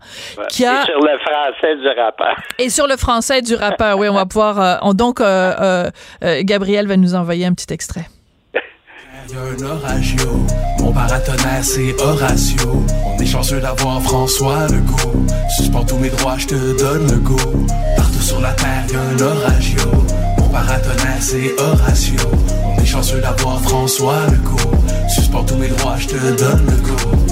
[0.50, 2.36] qui a Et sur le français du rapport.
[2.60, 3.97] et sur le français du rappeur.
[3.97, 4.60] Oui, on va pouvoir.
[4.62, 5.89] euh, on- donc, euh, euh,
[6.23, 8.08] euh, Gabriel va nous envoyer un petit extrait.
[8.56, 10.26] un oragio,
[10.80, 12.82] mon paratonnerre c'est Horatio.
[13.06, 15.26] On est chanceux d'avoir François Legault.
[15.58, 17.36] Suspends tous mes droits, je te donne le go.
[17.97, 19.82] Partout sur la terre, y a un oragio.
[20.52, 22.16] Paratonnerre c'est Horatio.
[22.78, 24.72] On est chanceux d'avoir François Legault.
[25.10, 27.28] Suspends tous mes droits, je te donne le go.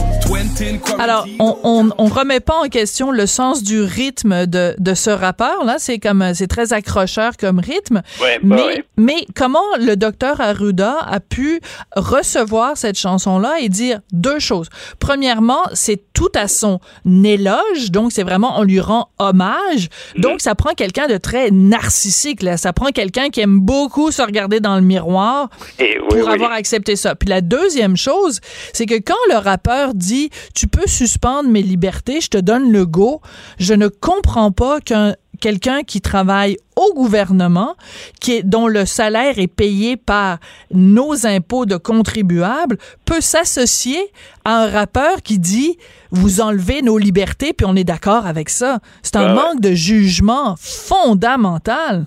[0.97, 5.09] Alors, on, on, on, remet pas en question le sens du rythme de, de ce
[5.09, 5.75] rappeur là.
[5.77, 8.01] C'est comme c'est très accrocheur comme rythme.
[8.21, 8.85] Ouais, mais, bah ouais.
[8.97, 11.61] mais comment le docteur Arruda a pu
[11.95, 14.69] recevoir cette chanson là et dire deux choses?
[14.99, 16.79] Premièrement, c'est tout à son
[17.23, 19.89] éloge, donc c'est vraiment on lui rend hommage.
[20.17, 22.57] Donc ça prend quelqu'un de très narcissique là.
[22.57, 26.33] Ça prend quelqu'un qui aime beaucoup se regarder dans le miroir Et oui, pour oui.
[26.33, 27.15] avoir accepté ça.
[27.15, 28.39] Puis la deuxième chose,
[28.73, 32.85] c'est que quand le rappeur dit tu peux suspendre mes libertés, je te donne le
[32.85, 33.21] go,
[33.59, 37.75] je ne comprends pas qu'un quelqu'un qui travaille au gouvernement,
[38.19, 40.39] qui est, dont le salaire est payé par
[40.73, 43.99] nos impôts de contribuables, peut s'associer
[44.43, 45.77] à un rappeur qui dit
[46.11, 48.79] vous enlevez nos libertés, puis on est d'accord avec ça.
[49.03, 49.33] C'est un Ah ouais.
[49.35, 52.05] manque de jugement fondamental.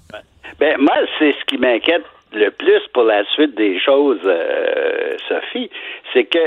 [0.59, 5.71] Ben, moi, c'est ce qui m'inquiète le plus pour la suite des choses, euh, Sophie,
[6.13, 6.47] c'est que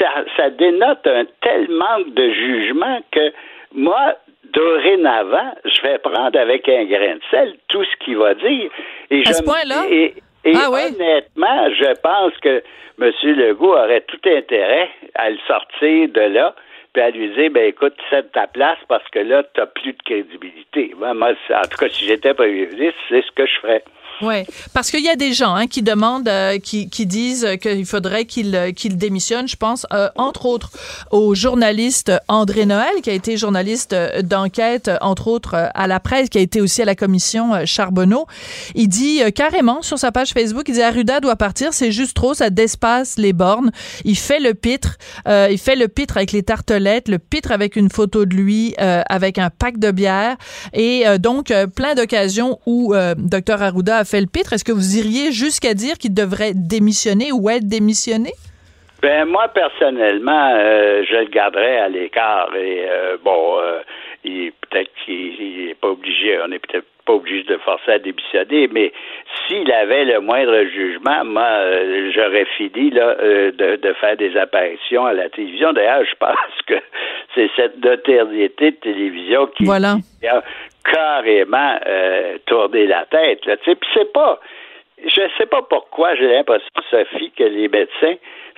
[0.00, 3.32] ça, ça dénote un tel manque de jugement que
[3.74, 4.14] moi,
[4.56, 8.70] dorénavant, je vais prendre avec un grain de sel tout ce qu'il va dire.
[9.10, 9.84] Et À je ce point-là?
[9.90, 10.14] Et,
[10.44, 10.80] et Ah oui?
[10.94, 12.62] honnêtement, je pense que
[13.00, 13.10] M.
[13.22, 16.54] Legault aurait tout intérêt à le sortir de là
[16.94, 20.02] puis à lui dire, ben écoute, cède ta place parce que là, tu plus de
[20.02, 20.94] crédibilité.
[20.96, 21.34] Moi, en
[21.68, 23.84] tout cas, si j'étais premier ministre, c'est ce que je ferais.
[24.22, 27.84] Oui, parce qu'il y a des gens hein, qui demandent, euh, qui, qui disent qu'il
[27.84, 29.46] faudrait qu'il euh, qu'il démissionne.
[29.46, 30.70] Je pense, euh, entre autres,
[31.10, 36.00] au journaliste André Noël, qui a été journaliste euh, d'enquête, euh, entre autres, à la
[36.00, 38.26] presse, qui a été aussi à la commission Charbonneau.
[38.74, 42.32] Il dit carrément sur sa page Facebook, il dit Arruda doit partir, c'est juste trop,
[42.32, 43.70] ça dépasse les bornes.
[44.04, 47.90] Il fait le pitre, il fait le pitre avec les tartelettes, le pitre avec une
[47.90, 50.36] photo de lui, avec un pack de bière,
[50.72, 54.52] et donc plein d'occasions où Dr Arruda a fait le pitre?
[54.52, 58.30] Est-ce que vous iriez jusqu'à dire qu'il devrait démissionner ou être démissionné?
[59.02, 63.80] Ben moi personnellement, euh, je le garderais à l'écart et euh, bon, euh,
[64.24, 68.68] il peut-être qu'il n'est pas obligé, on n'est peut-être pas obligé de forcer à démissionner,
[68.72, 68.92] mais
[69.46, 71.46] s'il avait le moindre jugement, moi
[72.14, 75.72] j'aurais fini là de, de faire des apparitions à la télévision.
[75.72, 76.74] D'ailleurs, je pense que
[77.36, 79.96] c'est cette notoriété de télévision qui, Voilà.
[80.28, 80.42] a
[80.90, 83.44] carrément euh, tourné la tête.
[83.46, 84.40] Là, puis c'est pas
[85.04, 88.14] je ne sais pas pourquoi j'ai l'impression, Sophie, que les médecins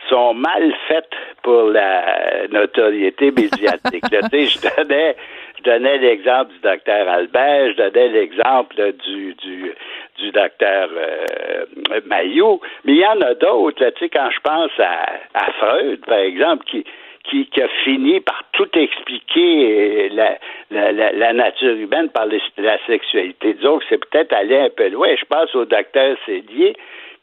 [0.08, 1.10] sont mal faits
[1.42, 4.08] pour la notoriété médiatique.
[4.12, 5.16] Là, je donnais,
[5.58, 9.72] je donnais l'exemple du docteur Albert, je donnais l'exemple du, du,
[10.18, 11.64] du docteur euh,
[12.06, 13.82] Maillot, mais il y en a d'autres.
[13.82, 16.84] là, Tu sais, quand je pense à, à Freud, par exemple, qui
[17.28, 20.38] qui, qui a fini par tout expliquer euh, la,
[20.70, 23.54] la, la, la nature humaine par les- la sexualité.
[23.54, 25.08] Que c'est peut-être aller un peu loin.
[25.18, 26.74] Je pense au docteur Sédier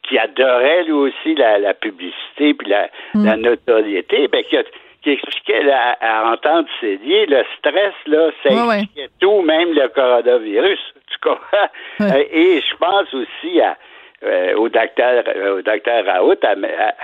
[0.02, 4.62] qui adorait lui aussi la, la publicité puis la, la notoriété, ben, qui, a-
[5.02, 8.78] qui expliquait là, à entendre Sédier, le stress, là, ça Ouais, ouais.
[8.82, 10.78] expliquait tout, même le coronavirus.
[11.08, 11.68] Tu comprends?
[12.02, 13.76] Euh, Et je pense aussi à
[14.24, 15.22] euh, au docteur
[15.56, 16.94] au docteur Raoult à, à-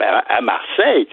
[0.00, 1.06] à- à Marseille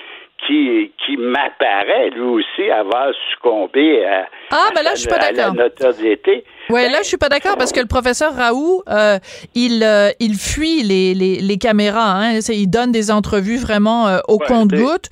[0.47, 5.09] qui, qui m'apparaît lui aussi avoir succombé à, Ah, à ben là, sa- je suis
[5.09, 6.43] pas à la notoriété.
[6.69, 9.19] Ouais, là, je suis pas d'accord parce que le professeur Raoult, euh,
[9.53, 12.13] il, euh, il fuit les, les, les caméras.
[12.15, 12.39] Hein.
[12.49, 15.09] Il donne des entrevues vraiment euh, au Ouais, compte-goutte.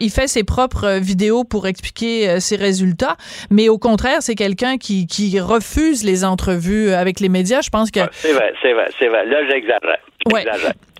[0.00, 3.16] Il fait ses propres vidéos pour expliquer ses résultats.
[3.50, 7.60] Mais au contraire, c'est quelqu'un qui, qui refuse les entrevues avec les médias.
[7.62, 9.24] Je pense que C'est vrai, c'est vrai, c'est vrai.
[9.26, 9.98] Là, j'exagère.
[10.32, 10.44] Ouais.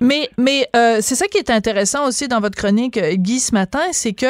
[0.01, 3.53] Mais, mais euh, c'est ça qui est intéressant aussi dans votre chronique, euh, Guy, ce
[3.53, 4.27] matin, c'est que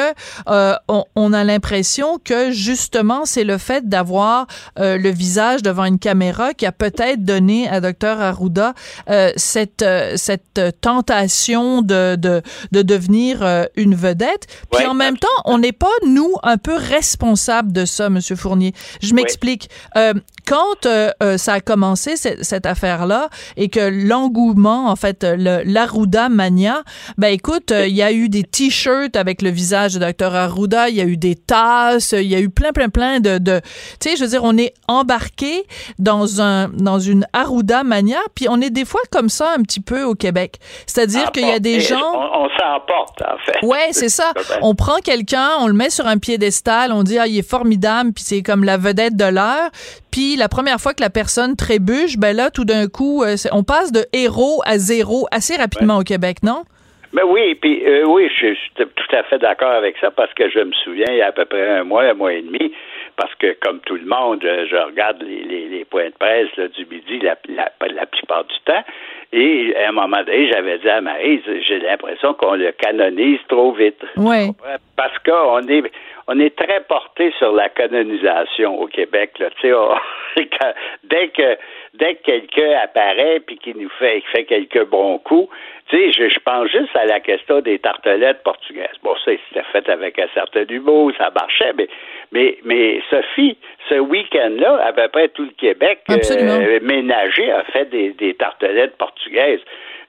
[0.49, 4.47] euh, on, on a l'impression que justement, c'est le fait d'avoir
[4.79, 8.73] euh, le visage devant une caméra qui a peut-être donné à Dr Arruda
[9.09, 14.47] euh, cette, euh, cette tentation de, de, de devenir euh, une vedette.
[14.71, 14.85] Puis Ouais.
[14.89, 18.73] en même temps, on n'est pas, nous, un peu responsables de ça, Monsieur Fournier.
[19.01, 19.69] Je m'explique.
[19.97, 20.13] Euh,
[20.47, 20.87] quand
[21.37, 25.23] ça a commencé, cette, cette affaire-là, et que l'engouement, en fait,
[25.59, 26.83] euh, l'Arruda Mania,
[27.17, 30.89] ben écoute, euh, il y a eu des t-shirts avec le visage de Dr Arruda,
[30.89, 33.37] il y a eu des tasses, il y a eu plein, plein, plein de...
[33.37, 33.61] de
[33.99, 35.65] tu sais, je veux dire, on est embarqué embarqué
[35.97, 39.79] dans un dans une Arruda mania, puis on est des fois comme ça un petit
[39.79, 40.59] peu au Québec.
[40.85, 41.99] C'est-à-dire qu'il y a des gens...
[42.13, 43.65] On, on s'emporte, en fait.
[43.65, 44.33] Ouais, c'est ça.
[44.61, 48.11] On prend quelqu'un, on le met sur un piédestal, on dit, ah, il est formidable,
[48.13, 49.69] puis c'est comme la vedette de l'heure.
[50.11, 53.63] Puis la première fois que la personne trébuche, ben là, tout d'un coup, euh, on
[53.63, 56.63] passe de héros à zéro assez rapidement au Québec, non?
[57.11, 60.47] Mais oui, puis euh, oui, je suis tout à fait d'accord avec ça parce que
[60.47, 62.71] je me souviens, il y a à peu près un mois, un mois et demi,
[63.15, 66.55] parce que comme tout le monde, je, je regarde les, les, les points de presse
[66.55, 68.83] là, du midi la, la, la plupart du temps.
[69.33, 73.73] Et à un moment donné, j'avais dit à Marie, j'ai l'impression qu'on le canonise trop
[73.73, 74.01] vite.
[74.15, 74.49] Ouais.
[74.95, 75.91] Parce qu'on est
[76.31, 79.31] on est très porté sur la canonisation au Québec.
[79.39, 79.49] Là.
[79.59, 79.95] Tu sais, on-
[80.37, 81.57] quand- dès que
[81.95, 85.49] dès que quelqu'un apparaît puis qu'il nous fait, quelques bons coups,
[85.89, 88.95] tu sais, je, je pense juste à la question des tartelettes portugaises.
[89.01, 91.87] Bon, ça, c'était fait avec un certain humour, ça marchait, mais
[92.31, 93.57] mais mais Sophie,
[93.89, 96.59] ce week-end-là, à peu près tout le Québec Absolument.
[96.61, 99.61] euh, ménager a fait des, des tartelettes portugaises.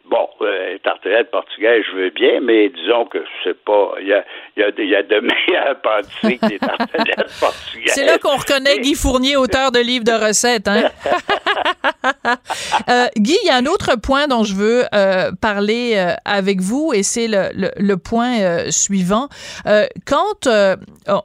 [0.09, 3.93] Bon, euh, tartelettes portugaises, je veux bien, mais disons que c'est pas.
[4.01, 4.25] Il y a,
[4.57, 7.93] y, a, il y a de meilleures pâtisseries que des tartelettes portugaises.
[7.93, 10.69] C'est là qu'on reconnaît Guy Fournier, auteur de livres de recettes.
[10.69, 10.91] Hein?
[12.89, 16.61] Euh, Guy, il y a un autre point dont je veux euh, parler euh, avec
[16.61, 19.29] vous et c'est le, le, le point suivant.
[20.07, 20.49] Quand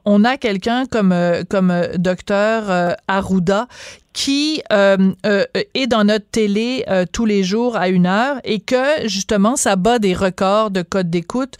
[0.05, 1.15] on a quelqu'un comme,
[1.49, 3.67] comme docteur Arruda
[4.15, 8.61] qui euh, euh, est dans notre télé euh, tous les jours à une heure et
[8.61, 11.57] que justement ça bat des records de code d'écoute.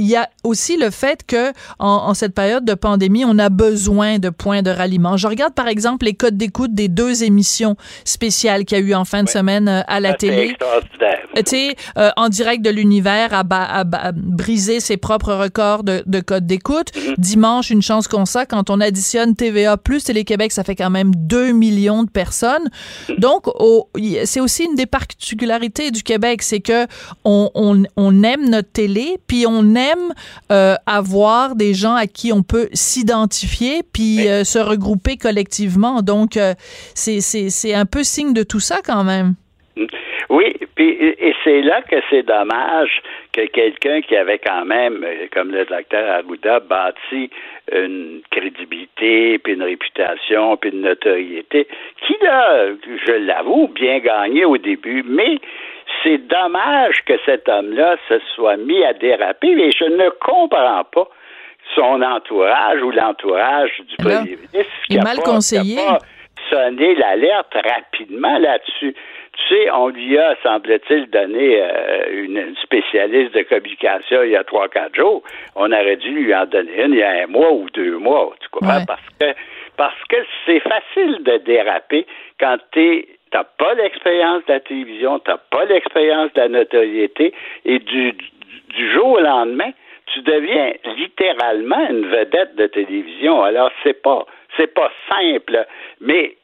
[0.00, 3.50] Il y a aussi le fait que en, en cette période de pandémie, on a
[3.50, 5.18] besoin de points de ralliement.
[5.18, 8.94] Je regarde par exemple les codes d'écoute des deux émissions spéciales qu'il y a eu
[8.94, 10.56] en fin de semaine euh, à la Ça, télé.
[11.36, 16.20] Tu sais, euh, en direct de l'univers, à, à briser ses propres records de, de
[16.20, 16.88] code d'écoute.
[17.18, 21.12] Dimanche, une chance qu'on ça, quand on additionne TVA plus Télé-Québec, ça fait quand même
[21.14, 22.70] 2 millions de personnes.
[23.18, 23.46] Donc,
[24.24, 26.86] c'est aussi une des particularités du Québec, c'est que
[27.24, 29.89] on, on, on aime notre télé, puis on aime
[30.50, 36.02] euh, avoir des gens à qui on peut s'identifier, puis euh, se regrouper collectivement.
[36.02, 36.54] Donc, euh,
[36.94, 39.34] c'est un peu signe de tout ça quand même.
[40.28, 45.50] Oui, puis et c'est là que c'est dommage que quelqu'un qui avait quand même, comme
[45.50, 47.30] le docteur Arruda, bâti
[47.72, 51.66] une crédibilité, puis une réputation, puis une notoriété,
[52.06, 52.68] qui l'a,
[53.06, 55.38] je l'avoue, bien gagné au début, mais
[56.02, 61.08] c'est dommage que cet homme-là se soit mis à déraper, et je ne comprends pas
[61.74, 65.76] son entourage ou l'entourage du premier ministre qui a mal pas- qui a conseillé.
[65.76, 65.98] pas
[66.48, 68.94] sonné l'alerte rapidement là-dessus.
[69.32, 74.42] Tu sais, on lui a, semble-t-il, donné euh, une, spécialiste de communication il y a
[74.42, 75.22] trois, quatre jours.
[75.54, 78.32] On aurait dû lui en donner une il y a un mois ou deux mois,
[78.40, 78.84] tu comprends?
[78.86, 79.26] Parce que
[79.76, 82.06] parce que c'est facile de déraper
[82.38, 83.06] quand tu
[83.38, 87.32] n'as pas l'expérience de la télévision, tu n'as pas l'expérience de la notoriété,
[87.64, 88.24] et du, du,
[88.76, 89.70] du jour au lendemain,
[90.12, 93.42] tu deviens littéralement une vedette de télévision.
[93.42, 95.64] Alors, c'est pas, c'est pas simple,
[96.00, 96.34] mais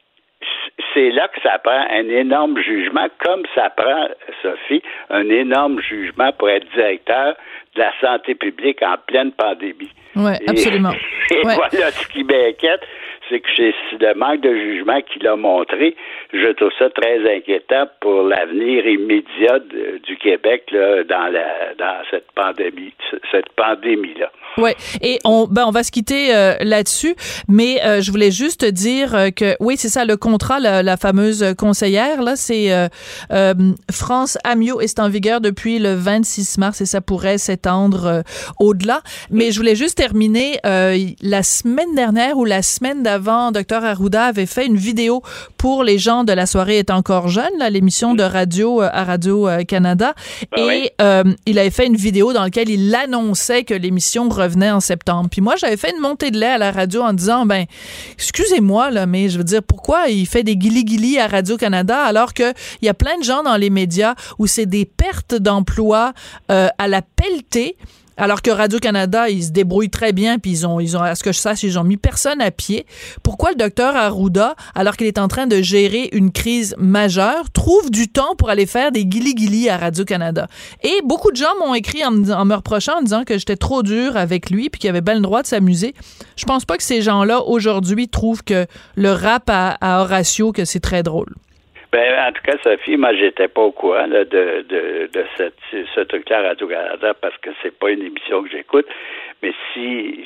[0.94, 4.06] c'est là que ça prend un énorme jugement, comme ça prend,
[4.42, 7.34] Sophie, un énorme jugement pour être directeur
[7.74, 9.90] de la santé publique en pleine pandémie.
[10.14, 10.92] Oui, Et- absolument.
[11.30, 11.54] Et Ouais.
[11.56, 12.82] voilà ce qui m'inquiète,
[13.28, 15.96] c'est que c'est le manque de jugement qu'il a montré.
[16.32, 22.30] Je trouve ça très inquiétant pour l'avenir immédiat du Québec là, dans, la, dans cette
[22.32, 22.92] pandémie,
[23.30, 24.30] cette pandémie-là.
[24.58, 27.14] Ouais, et on ben on va se quitter euh, là-dessus,
[27.46, 31.54] mais euh, je voulais juste dire euh, que oui, c'est ça le contrat la, fameuse
[31.58, 32.70] conseillère là, c'est
[33.90, 38.22] France Amio est en vigueur depuis le 26 mars et ça pourrait s'étendre
[38.58, 44.24] au-delà, mais je voulais juste terminer la semaine dernière ou la semaine d'avant, docteur Arruda
[44.24, 45.22] avait fait une vidéo
[45.58, 49.48] pour les gens de la soirée est encore jeune, l'émission de radio euh, à Radio
[49.48, 50.14] euh, Canada
[50.56, 54.80] et euh, il avait fait une vidéo dans laquelle il annonçait que l'émission revenait en
[54.80, 55.28] septembre.
[55.30, 57.66] Puis moi, j'avais fait une montée de lait à la radio en disant, ben,
[58.14, 62.52] excusez-moi, là, mais je veux dire, pourquoi il fait des guili-guili à Radio-Canada alors que
[62.82, 66.12] il y a plein de gens dans les médias où c'est des pertes d'emplois
[66.50, 67.76] euh, à la pelletée
[68.16, 71.22] alors que Radio-Canada, ils se débrouillent très bien, puis ils ont, ils ont, à ce
[71.22, 72.86] que je sache, ils ont mis personne à pied.
[73.22, 77.90] Pourquoi le docteur Arruda, alors qu'il est en train de gérer une crise majeure, trouve
[77.90, 80.48] du temps pour aller faire des guili-guili à Radio-Canada?
[80.82, 83.56] Et beaucoup de gens m'ont écrit en, me en me reprochant, en disant que j'étais
[83.56, 85.94] trop dur avec lui, puis qu'il avait bien le droit de s'amuser.
[86.36, 90.64] Je pense pas que ces gens-là, aujourd'hui, trouvent que le rap à, à Horatio, que
[90.64, 91.34] c'est très drôle.
[91.96, 96.00] Ben, en tout cas, Sophie, moi, j'étais pas au courant de, de, de cette, ce
[96.00, 98.84] truc-là à Radio-Canada parce que c'est pas une émission que j'écoute.
[99.42, 100.24] Mais si,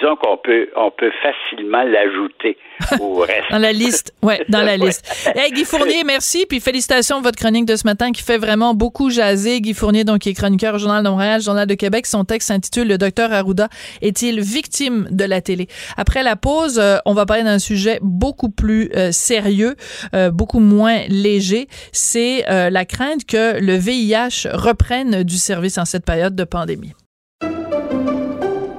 [0.00, 2.58] disons qu'on peut, on peut facilement l'ajouter
[3.00, 3.50] au reste.
[3.50, 5.32] dans la liste, ouais, dans la liste.
[5.34, 8.74] Hey, Guy Fournier, merci, puis félicitations pour votre chronique de ce matin qui fait vraiment
[8.74, 9.60] beaucoup jaser.
[9.60, 12.06] Guy Fournier, donc, qui est chroniqueur au Journal de Montréal, Journal de Québec.
[12.06, 13.68] Son texte s'intitule Le docteur Arruda
[14.02, 15.68] est-il victime de la télé?
[15.96, 19.74] Après la pause, euh, on va parler d'un sujet beaucoup plus euh, sérieux,
[20.14, 21.68] euh, beaucoup moins léger.
[21.92, 26.92] C'est la crainte que le VIH reprenne du service en cette période de pandémie.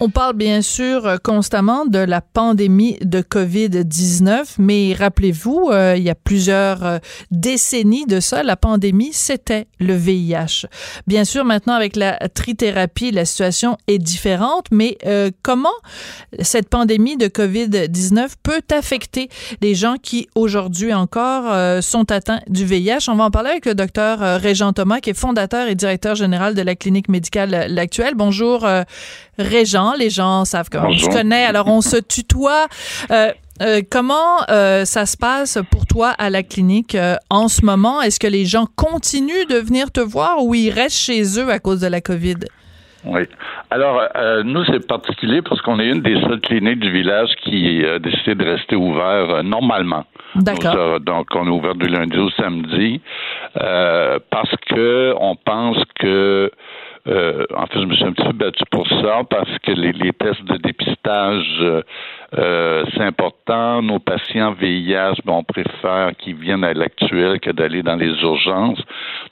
[0.00, 6.02] On parle bien sûr euh, constamment de la pandémie de COVID-19, mais rappelez-vous, euh, il
[6.02, 6.98] y a plusieurs euh,
[7.30, 10.66] décennies de ça, la pandémie, c'était le VIH.
[11.06, 14.98] Bien sûr, maintenant avec la trithérapie, la situation est différente, mais
[15.42, 15.68] comment
[16.40, 19.28] cette pandémie de COVID-19 peut affecter
[19.60, 23.08] les gens qui aujourd'hui encore sont atteints du VIH?
[23.08, 26.54] On va en parler avec le docteur Régent Thomas, qui est fondateur et directeur général
[26.54, 28.14] de la clinique médicale L'Actuelle.
[28.14, 28.66] Bonjour,
[29.38, 32.66] Régent les gens savent comment on se connaît, alors on se tutoie.
[33.10, 33.30] Euh,
[33.62, 36.96] euh, comment euh, ça se passe pour toi à la clinique
[37.30, 38.02] en ce moment?
[38.02, 41.58] Est-ce que les gens continuent de venir te voir ou ils restent chez eux à
[41.58, 42.36] cause de la COVID?
[43.06, 43.20] Oui.
[43.70, 44.00] Alors,
[44.44, 48.34] nous, c'est particulier parce qu'on est une des seules cliniques du village qui a décidé
[48.34, 50.04] de rester ouvert normalement.
[50.36, 51.00] D'accord.
[51.00, 53.02] donc, on est ouvert du lundi au samedi
[53.54, 56.50] parce que on pense que
[57.06, 60.12] euh, en fait, je me suis un petit peu battu pour ça parce que les,
[60.12, 61.82] tests de dépistage, euh,
[62.38, 63.82] euh, c'est important.
[63.82, 68.80] Nos patients VIH, on préfère qu'ils viennent à l'actuel que d'aller dans les urgences.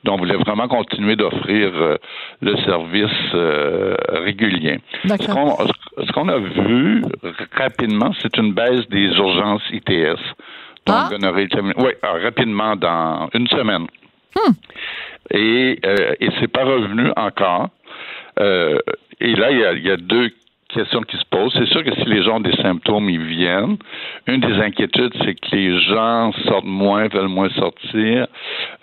[0.04, 1.72] Donc, on voulait vraiment continuer d'offrir
[2.40, 3.32] le service
[4.22, 4.80] régulier.
[5.06, 7.02] Ce qu'on a vu
[7.56, 10.20] rapidement, c'est une baisse des urgences ITS.
[10.84, 11.08] Donc, ah.
[11.78, 13.86] oui, rapidement, dans une semaine.
[14.36, 14.52] Hmm
[15.32, 17.70] et, euh, et c'est pas revenu encore.
[18.38, 18.78] Euh,
[19.20, 20.30] et là, il y a, il y a deux
[20.72, 21.52] questions qui se posent.
[21.54, 23.76] C'est sûr que si les gens ont des symptômes, ils viennent.
[24.26, 28.26] Une des inquiétudes, c'est que les gens sortent moins, veulent moins sortir.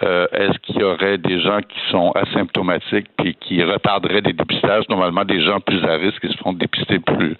[0.03, 4.87] Euh, Est-ce qu'il y aurait des gens qui sont asymptomatiques et qui retarderaient des dépistages?
[4.89, 7.35] Normalement, des gens plus à risque qui se font dépister plus,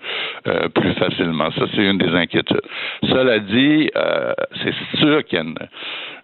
[0.48, 1.52] euh, plus facilement.
[1.52, 2.62] Ça, c'est une des inquiétudes.
[3.04, 4.34] Cela dit, euh,
[4.64, 5.56] c'est sûr qu'il y a une,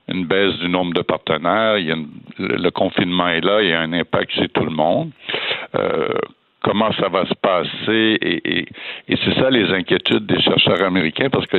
[0.08, 1.96] une baisse du nombre de partenaires, il y a
[2.38, 5.12] le, confinement est là, il y a un impact chez tout le monde.
[5.76, 6.10] Euh,
[6.66, 8.18] comment ça va se passer?
[8.22, 8.66] Et,
[9.08, 11.58] c'est ça les inquiétudes des chercheurs américains parce que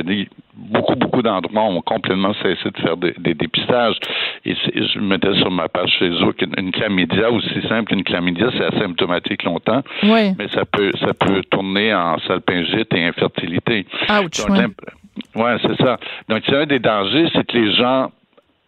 [0.53, 3.97] beaucoup beaucoup d'endroits ont complètement cessé de faire des, dépistages
[4.45, 8.65] et je mettais sur ma page chez eux qu'une chlamydia aussi simple qu'une chlamydia c'est
[8.75, 13.85] asymptomatique longtemps mais ça peut ça peut tourner en salpingite et infertilité.
[14.09, 14.45] Ouch,
[15.35, 15.97] ouais, c'est ça.
[16.29, 18.11] Donc c'est un des dangers c'est que les gens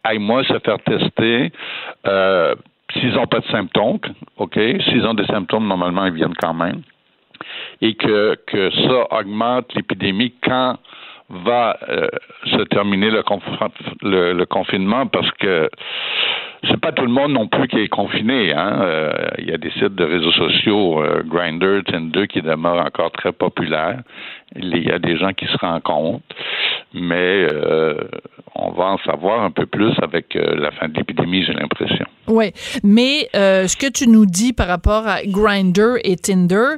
[0.03, 1.51] aillent moins se faire tester.
[2.05, 2.55] Euh,
[2.93, 3.99] s'ils n'ont pas de symptômes,
[4.37, 6.81] OK, s'ils ont des symptômes, normalement, ils viennent quand même.
[7.81, 10.77] Et que, que ça augmente l'épidémie quand
[11.29, 12.07] va euh,
[12.45, 15.69] se terminer le, le, confinement parce que
[16.63, 18.53] c'est pas tout le monde non plus qui est confiné.
[18.53, 18.79] Hein?
[18.81, 23.11] Euh, il y a des sites de réseaux sociaux, euh, Grindr, Tinder, qui demeurent encore
[23.11, 24.01] très populaires.
[24.55, 26.23] Il y a des gens qui se rencontrent,
[26.93, 27.95] mais euh,
[28.55, 32.05] on va en savoir un peu plus avec euh, la fin de l'épidémie, j'ai l'impression.
[32.27, 32.51] Oui,
[32.83, 36.75] mais euh, ce que tu nous dis par rapport à Grindr et Tinder,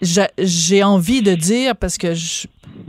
[0.00, 2.14] j'ai envie de dire parce que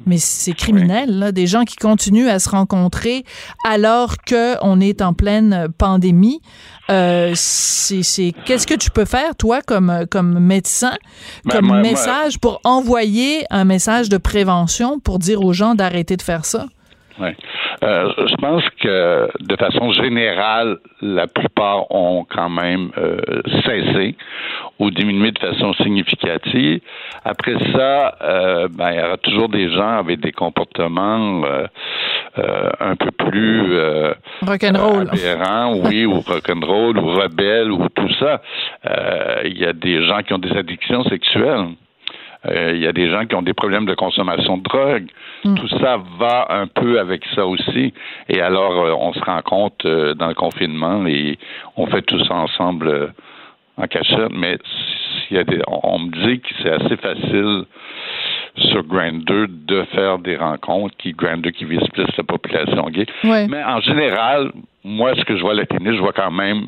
[0.05, 3.23] mais c'est criminel, là, des gens qui continuent à se rencontrer
[3.67, 6.41] alors qu'on est en pleine pandémie.
[6.89, 10.93] Euh, c'est qu'est-ce que tu peux faire toi comme comme médecin,
[11.45, 15.75] Ben, comme moi- moi- message pour envoyer un message de prévention pour dire aux gens
[15.75, 16.65] d'arrêter de faire ça?
[17.19, 17.35] Ouais.
[17.81, 23.19] Euh, je pense que de façon générale, la plupart ont quand même euh,
[23.65, 24.15] cessé
[24.79, 26.81] ou diminué de façon significative.
[27.23, 31.67] Après ça, euh, ben, il y aura toujours des gens avec des comportements euh,
[32.37, 34.13] euh, un peu plus euh,
[34.45, 35.09] Rock'n'roll.
[35.85, 38.41] oui, ou rock'n'roll, ou rebelles, ou tout ça.
[38.85, 41.67] Euh, Il y a des gens qui ont des addictions sexuelles.
[42.45, 45.07] Euh, il y a des gens qui ont des problèmes de consommation de drogue.
[45.43, 45.55] Mm.
[45.55, 47.93] Tout ça va un peu avec ça aussi.
[48.29, 51.37] Et alors, euh, on se rend compte euh, dans le confinement et
[51.75, 53.13] on fait tout ça ensemble
[53.77, 54.31] en cachette.
[54.31, 54.57] Mais
[55.27, 57.65] s'il y a des, on, on me dit que c'est assez facile
[58.55, 63.05] sur Grindr de faire des rencontres qui Grindr qui vise plus la population gay.
[63.23, 63.47] Ouais.
[63.47, 64.51] Mais en général,
[64.83, 66.67] moi, ce que je vois à la télé, je vois quand même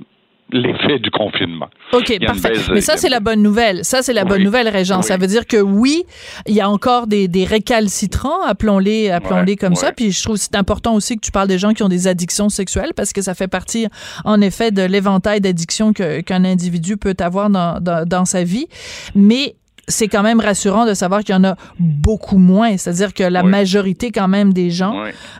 [0.51, 1.69] l'effet du confinement.
[1.93, 2.49] OK, parfait.
[2.49, 3.83] baisse- Mais ça, c'est la bonne nouvelle.
[3.85, 5.01] Ça, c'est la bonne nouvelle, Régent.
[5.01, 6.03] Ça veut dire que oui,
[6.47, 9.91] il y a encore des, des récalcitrants, appelons-les appelons-les Ouais, comme ça.
[9.91, 12.07] Puis je trouve que c'est important aussi que tu parles des gens qui ont des
[12.07, 13.87] addictions sexuelles parce que ça fait partie,
[14.25, 18.67] en effet, de l'éventail d'addictions qu'un individu peut avoir dans, dans, dans sa vie.
[19.15, 19.55] Mais
[19.87, 22.77] c'est quand même rassurant de savoir qu'il y en a beaucoup moins.
[22.77, 24.93] C'est-à-dire que la majorité quand même des gens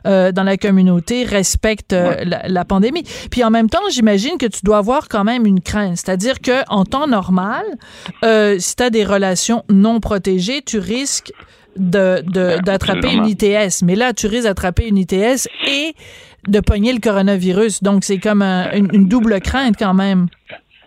[0.08, 3.04] euh, dans la communauté respectent euh, la, la pandémie.
[3.30, 5.98] Puis en même temps, j'imagine que tu dois avoir quand même une crainte.
[5.98, 7.64] C'est-à-dire que en temps normal,
[8.26, 11.32] euh, si tu as des relations non protégées, tu risques
[11.78, 13.26] de- de- d'attraper une.
[13.28, 13.84] ITS.
[13.84, 15.94] Mais là, tu risques d'attraper une ITS et
[16.48, 17.84] de pogner le coronavirus.
[17.84, 20.28] Donc, c'est comme un- une, une double crainte quand même.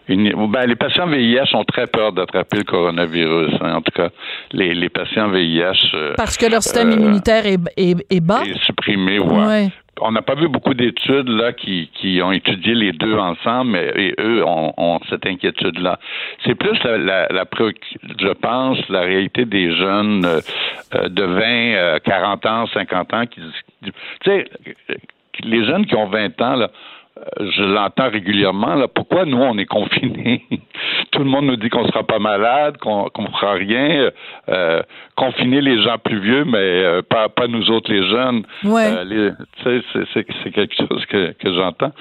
[0.09, 3.55] Ben, les patients VIH ont très peur d'attraper le coronavirus.
[3.61, 3.77] hein.
[3.77, 4.09] En tout cas,
[4.53, 5.73] les, les patients VIH.
[5.95, 8.43] euh, Parce que leur système euh, immunitaire est, est- est bas?
[8.45, 9.47] est supprimé, ouais.
[9.47, 9.69] Ouais.
[10.01, 13.93] On n'a pas vu beaucoup d'études là qui, qui ont étudié les deux ensemble, mais
[13.97, 16.01] et eux ont, ont cette inquiétude-là.
[16.45, 17.45] C'est plus la, la,
[18.21, 23.41] je pense, la réalité des jeunes euh, de 20, euh, 40 ans, 50 ans qui,
[23.85, 23.93] tu
[24.25, 24.45] sais,
[25.45, 26.71] les jeunes qui ont 20 ans là.
[27.19, 28.75] Euh, Je l'entends régulièrement.
[28.75, 30.43] Là, pourquoi nous on est confinés?
[31.13, 34.11] Tout le monde nous dit qu'on sera pas malade, qu'on qu'on fera rien.
[34.49, 34.83] Euh,
[35.17, 38.43] confiner les gens plus vieux, mais euh, pas pas nous autres les jeunes.
[38.65, 38.87] Ouais.
[38.87, 39.31] Euh, les-
[39.63, 41.93] tu sais, c'est- quelque chose que, que j'entends.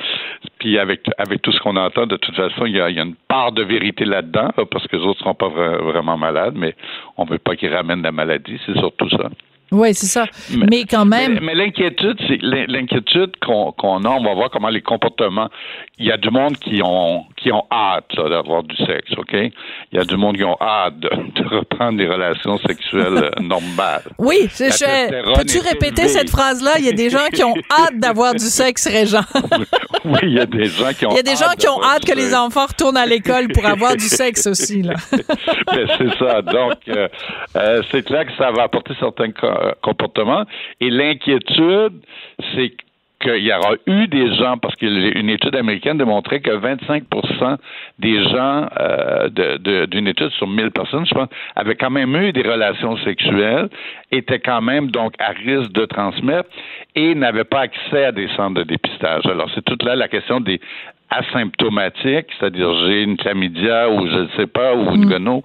[0.60, 3.00] Puis avec avec tout ce qu'on entend, de toute façon, il y a, il y
[3.00, 6.18] a une part de vérité là-dedans, là, parce que les autres seront pas vra- vraiment
[6.18, 6.76] malades, mais
[7.18, 8.60] on veut pas qu'ils ramènent la maladie.
[8.66, 9.30] C'est surtout ça.
[9.74, 10.26] Oui, c'est ça.
[10.70, 11.34] Mais, quand même.
[11.34, 13.72] Mais, mais l'inquiétude, c'est l'in- l'inquiétude qu'on
[14.06, 14.10] a.
[14.10, 15.50] On va voir comment les comportements.
[15.98, 19.34] Il y a du monde qui ont qui ont hâte d'avoir du sexe, ok?
[19.34, 23.42] Il y a du monde qui ont hâte de, de reprendre des relations sexuelles euh,
[23.42, 24.04] normales.
[24.18, 26.72] Oui, testostérone peux-tu répéter cette phrase-là?
[26.80, 29.24] Il y a des gens qui ont hâte d'avoir du sexe, Régent.
[30.06, 31.12] Oui, il y a des gens qui ont.
[31.12, 33.66] Il y a des gens qui ont hâte que les enfants retournent à l'école pour
[33.66, 34.82] avoir du sexe aussi.
[34.84, 34.94] Là.
[35.12, 36.42] C'est ça.
[36.42, 37.08] Donc, euh,
[37.56, 39.32] euh, c'est clair que ça va apporter certains
[39.64, 40.46] euh, comportements.
[40.82, 41.94] Et l'inquiétude,
[42.56, 42.74] c'est
[43.22, 47.56] qu'il y aura eu des gens, parce qu'une étude américaine démontrait que 25%
[47.98, 52.14] des gens euh, de- de- d'une étude sur 1000 personnes, je pense, avaient quand même
[52.18, 53.70] eu des relations sexuelles,
[54.12, 56.50] étaient quand même donc à risque de transmettre
[56.96, 59.26] et n'avaient pas accès à des centres de dépistage.
[59.26, 60.60] Alors, c'est toute là la question des
[61.10, 65.44] asymptomatiques, c'est-à-dire j'ai une chlamydia ou je ne sais pas, ou une gono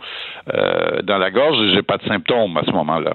[0.54, 3.14] euh, dans la gorge et j'ai pas de symptômes à ce moment-là.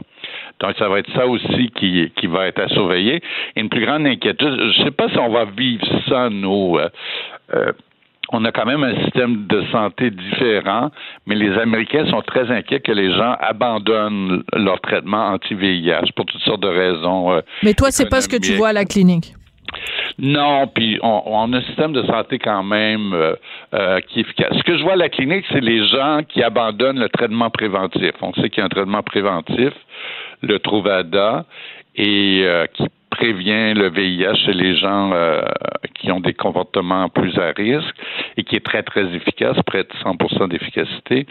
[0.63, 3.21] Donc, ça va être ça aussi qui, qui va être à surveiller.
[3.55, 6.77] Et une plus grande inquiétude, je ne sais pas si on va vivre ça, nous.
[6.77, 6.87] euh,
[7.53, 7.73] euh,
[8.31, 10.89] on a quand même un système de santé différent,
[11.27, 16.41] mais les Américains sont très inquiets que les gens abandonnent leur traitement anti-VIH pour toutes
[16.41, 17.33] sortes de raisons.
[17.33, 19.33] euh, Mais toi, c'est pas ce que tu vois à la clinique.
[20.19, 23.35] Non, puis on, on a un système de santé quand même euh,
[23.73, 24.55] euh, qui est efficace.
[24.55, 28.11] Ce que je vois à la clinique, c'est les gens qui abandonnent le traitement préventif.
[28.21, 29.73] On sait qu'il y a un traitement préventif,
[30.41, 31.45] le Truvada,
[31.95, 32.83] et euh, qui
[33.17, 35.41] prévient le VIH chez les gens euh,
[35.99, 37.95] qui ont des comportements plus à risque
[38.37, 41.27] et qui est très, très efficace, près de 100 d'efficacité.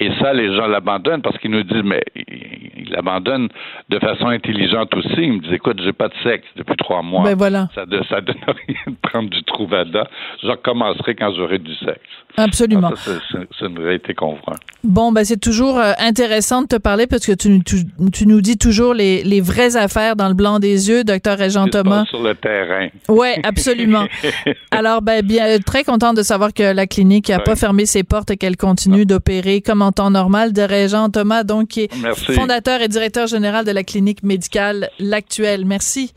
[0.00, 3.48] Et ça, les gens l'abandonnent parce qu'ils nous disent, mais ils l'abandonnent
[3.88, 5.08] de façon intelligente aussi.
[5.18, 7.22] Ils me disent, écoute, j'ai pas de sexe depuis trois mois.
[7.24, 7.68] Ben voilà.
[7.74, 10.08] Ça ne ça donne rien de prendre du Truvada.
[10.42, 12.00] Je recommencerai quand j'aurai du sexe.
[12.36, 12.90] Absolument.
[12.96, 14.56] Ça, c'est- une réalité qu'on voit.
[14.82, 17.76] Bon, ben c'est toujours euh, intéressant de te parler parce que tu, tu,
[18.12, 21.66] tu nous dis toujours les, les vraies affaires dans le blanc des yeux, docteur Régent
[21.66, 22.04] se Thomas.
[22.06, 22.88] sur le terrain.
[23.08, 24.06] Oui, absolument.
[24.70, 28.30] Alors, ben, bien, très contente de savoir que la clinique n'a pas fermé ses portes
[28.30, 30.52] et qu'elle continue d'opérer comme en temps normal.
[30.52, 32.32] De Régent Thomas, donc, qui est Merci.
[32.32, 35.64] fondateur et directeur général de la clinique médicale L'Actuelle.
[35.66, 36.12] Merci.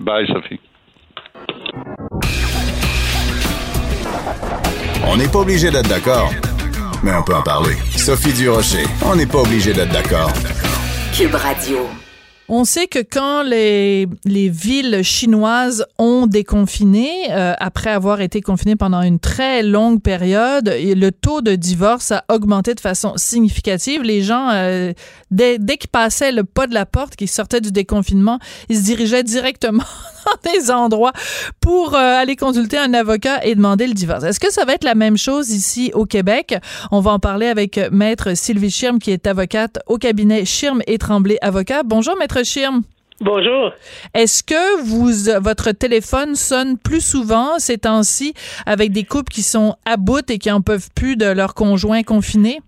[0.00, 0.60] Bye, Sophie.
[5.08, 6.32] On n'est pas obligé d'être d'accord,
[7.02, 7.74] mais on peut en parler.
[7.96, 10.32] Sophie Durocher, on n'est pas obligé d'être d'accord.
[11.16, 11.78] Cube Radio.
[12.48, 18.76] On sait que quand les, les villes chinoises ont déconfiné, euh, après avoir été confinées
[18.76, 24.02] pendant une très longue période, le taux de divorce a augmenté de façon significative.
[24.02, 24.92] Les gens, euh,
[25.32, 28.38] dès, dès qu'ils passaient le pas de la porte, qu'ils sortaient du déconfinement,
[28.68, 29.82] ils se dirigeaient directement
[30.24, 31.12] dans des endroits
[31.60, 34.22] pour euh, aller consulter un avocat et demander le divorce.
[34.22, 36.56] Est-ce que ça va être la même chose ici au Québec?
[36.92, 40.98] On va en parler avec Maître Sylvie Schirm, qui est avocate au cabinet Schirm et
[40.98, 41.82] Tremblay Avocat.
[41.82, 42.82] Bonjour, Maître Schirm.
[43.20, 43.72] Bonjour.
[44.14, 48.34] Est-ce que vous, votre téléphone sonne plus souvent ces temps-ci
[48.66, 52.02] avec des couples qui sont à bout et qui en peuvent plus de leur conjoint
[52.02, 52.58] confiné?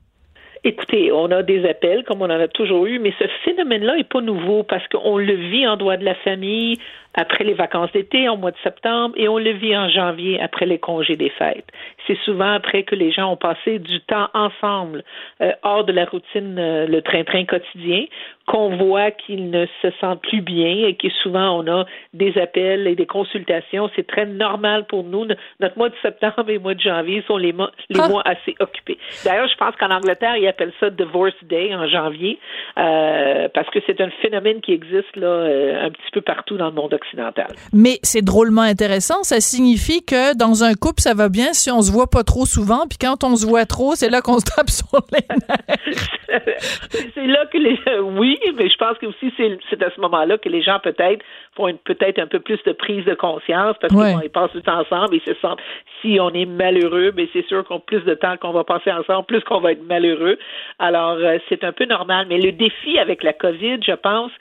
[0.64, 4.04] Écoutez, on a des appels comme on en a toujours eu, mais ce phénomène-là n'est
[4.04, 6.78] pas nouveau parce qu'on le vit en droit de la famille
[7.14, 10.66] après les vacances d'été, en mois de septembre, et on le vit en janvier après
[10.66, 11.66] les congés des fêtes.
[12.06, 15.04] C'est souvent après que les gens ont passé du temps ensemble,
[15.40, 18.04] euh, hors de la routine, euh, le train-train quotidien,
[18.48, 21.84] qu'on voit qu'ils ne se sentent plus bien et que souvent on a
[22.14, 23.90] des appels et des consultations.
[23.94, 25.26] C'est très normal pour nous.
[25.60, 28.08] Notre mois de septembre et le mois de janvier sont les mois, les ah.
[28.08, 28.96] mois assez occupés.
[29.24, 32.38] D'ailleurs, je pense qu'en Angleterre, ils appellent ça Divorce Day en janvier
[32.78, 36.74] euh, parce que c'est un phénomène qui existe là un petit peu partout dans le
[36.74, 37.48] monde occidental.
[37.74, 39.22] Mais c'est drôlement intéressant.
[39.24, 42.46] Ça signifie que dans un couple, ça va bien si on se voit pas trop
[42.46, 45.98] souvent, puis quand on se voit trop, c'est là qu'on se tape sur les nerfs.
[47.14, 50.48] c'est là que les oui, mais je pense que aussi c'est à ce moment-là que
[50.48, 51.24] les gens peut-être
[51.56, 55.16] font peut-être un peu plus de prise de conscience parce qu'ils passent du temps ensemble
[55.16, 55.60] et se sentent
[56.00, 59.26] si on est malheureux, mais c'est sûr qu'on plus de temps qu'on va passer ensemble,
[59.26, 60.38] plus qu'on va être malheureux.
[60.78, 64.32] Alors euh, c'est un peu normal, mais le défi avec la COVID, je pense,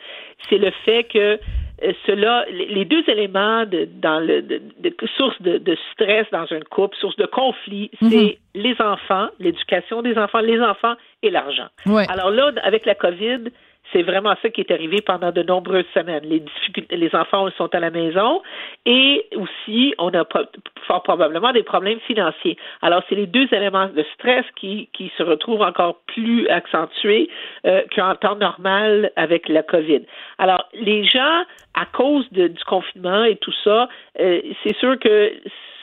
[0.49, 1.39] c'est le fait que
[1.83, 6.45] euh, cela, les deux éléments de, dans le, de, de source de, de, stress dans
[6.51, 8.09] un couple, source de conflit, mhm.
[8.09, 11.67] c'est les enfants, l'éducation des enfants, les enfants et l'argent.
[12.09, 13.51] Alors là, avec la COVID,
[13.91, 16.23] c'est vraiment ça qui est arrivé pendant de nombreuses semaines.
[16.23, 18.41] Les difficultés, les enfants sont à la maison
[18.85, 20.23] et aussi on a
[20.87, 22.57] fort probablement des problèmes financiers.
[22.81, 27.29] Alors c'est les deux éléments de stress qui, qui se retrouvent encore plus accentués
[27.65, 30.01] euh, qu'en temps normal avec la COVID.
[30.37, 33.87] Alors les gens, à cause de, du confinement et tout ça,
[34.19, 35.33] euh, c'est sûr que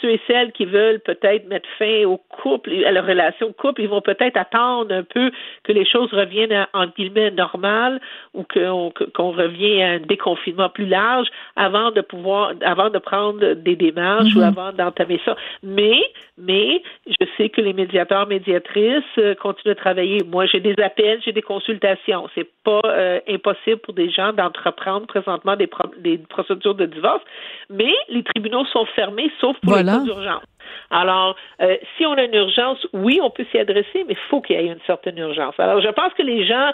[0.05, 3.89] ceux et celles qui veulent peut-être mettre fin au couple, à la relation couple, ils
[3.89, 5.31] vont peut-être attendre un peu
[5.63, 8.01] que les choses reviennent à, en guillemets normales
[8.35, 13.77] ou qu'on revienne à un déconfinement plus large avant de pouvoir, avant de prendre des
[13.77, 14.45] démarches ou mhm.
[14.45, 15.37] avant d'entamer ça.
[15.63, 16.01] Mais,
[16.37, 20.23] mais, je sais que les médiateurs, médiatrices euh, continuent de travailler.
[20.25, 22.29] Moi, j'ai des appels, j'ai des consultations.
[22.35, 25.69] C'est pas euh, impossible pour des gens d'entreprendre présentement des,
[26.01, 27.23] des procédures de divorce,
[27.71, 30.43] mais les tribunaux sont fermés, sauf pour les d'urgence.
[30.91, 34.41] Alors, euh, si on a une urgence, oui, on peut s'y adresser, mais il faut
[34.41, 35.55] qu'il y ait une certaine urgence.
[35.59, 36.73] Alors, je pense que les gens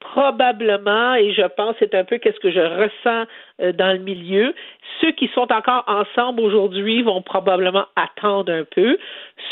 [0.00, 3.26] probablement, et je pense c'est un peu qu'est-ce que je ressens
[3.60, 4.54] euh, dans le milieu,
[5.00, 8.98] ceux qui sont encore ensemble aujourd'hui vont probablement attendre un peu.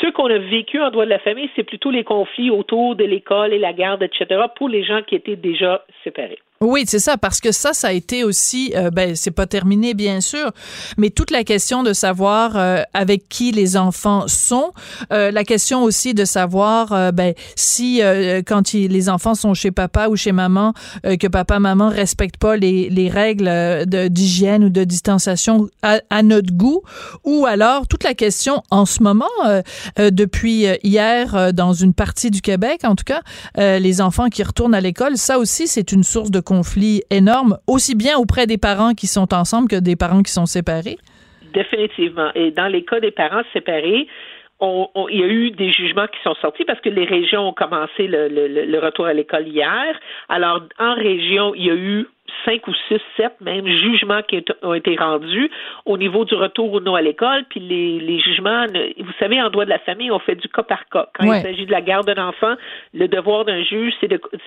[0.01, 3.03] Ceux qu'on a vécu en droit de la famille, c'est plutôt les conflits autour de
[3.03, 6.39] l'école et la garde, etc., pour les gens qui étaient déjà séparés.
[6.65, 9.93] Oui, c'est ça, parce que ça, ça a été aussi, euh, ben, c'est pas terminé
[9.93, 10.51] bien sûr,
[10.97, 14.71] mais toute la question de savoir euh, avec qui les enfants sont,
[15.13, 18.01] euh, la question aussi de savoir, euh, ben, si
[18.47, 22.89] quand les enfants sont chez papa ou chez maman, que papa maman respectent pas les,
[22.89, 26.81] les règles d'hygiène ou de distanciation à, notre goût,
[27.23, 29.29] ou alors toute la question en ce moment,
[29.97, 33.21] depuis hier dans une partie du Québec, en tout cas,
[33.57, 36.39] les enfants qui retournent à l'école, ça aussi c'est une source de
[37.09, 40.97] énorme, aussi bien auprès des parents qui sont ensemble que des parents qui sont séparés?
[41.53, 42.31] Définitivement.
[42.35, 44.07] Et dans les cas des parents séparés,
[44.59, 47.53] on, il y a eu des jugements qui sont sortis parce que les régions ont
[47.53, 49.99] commencé le, le retour à l'école hier.
[50.29, 52.07] Alors, en région, il y a eu
[52.43, 55.49] cinq ou six, sept même jugements qui ont été rendus
[55.85, 57.45] au niveau du retour ou non à l'école.
[57.49, 60.63] Puis les, les jugements, vous savez, en droit de la famille, on fait du cas
[60.63, 61.07] par cas.
[61.13, 62.55] Quand il s'agit de la garde d'un enfant,
[62.93, 63.93] le devoir d'un juge,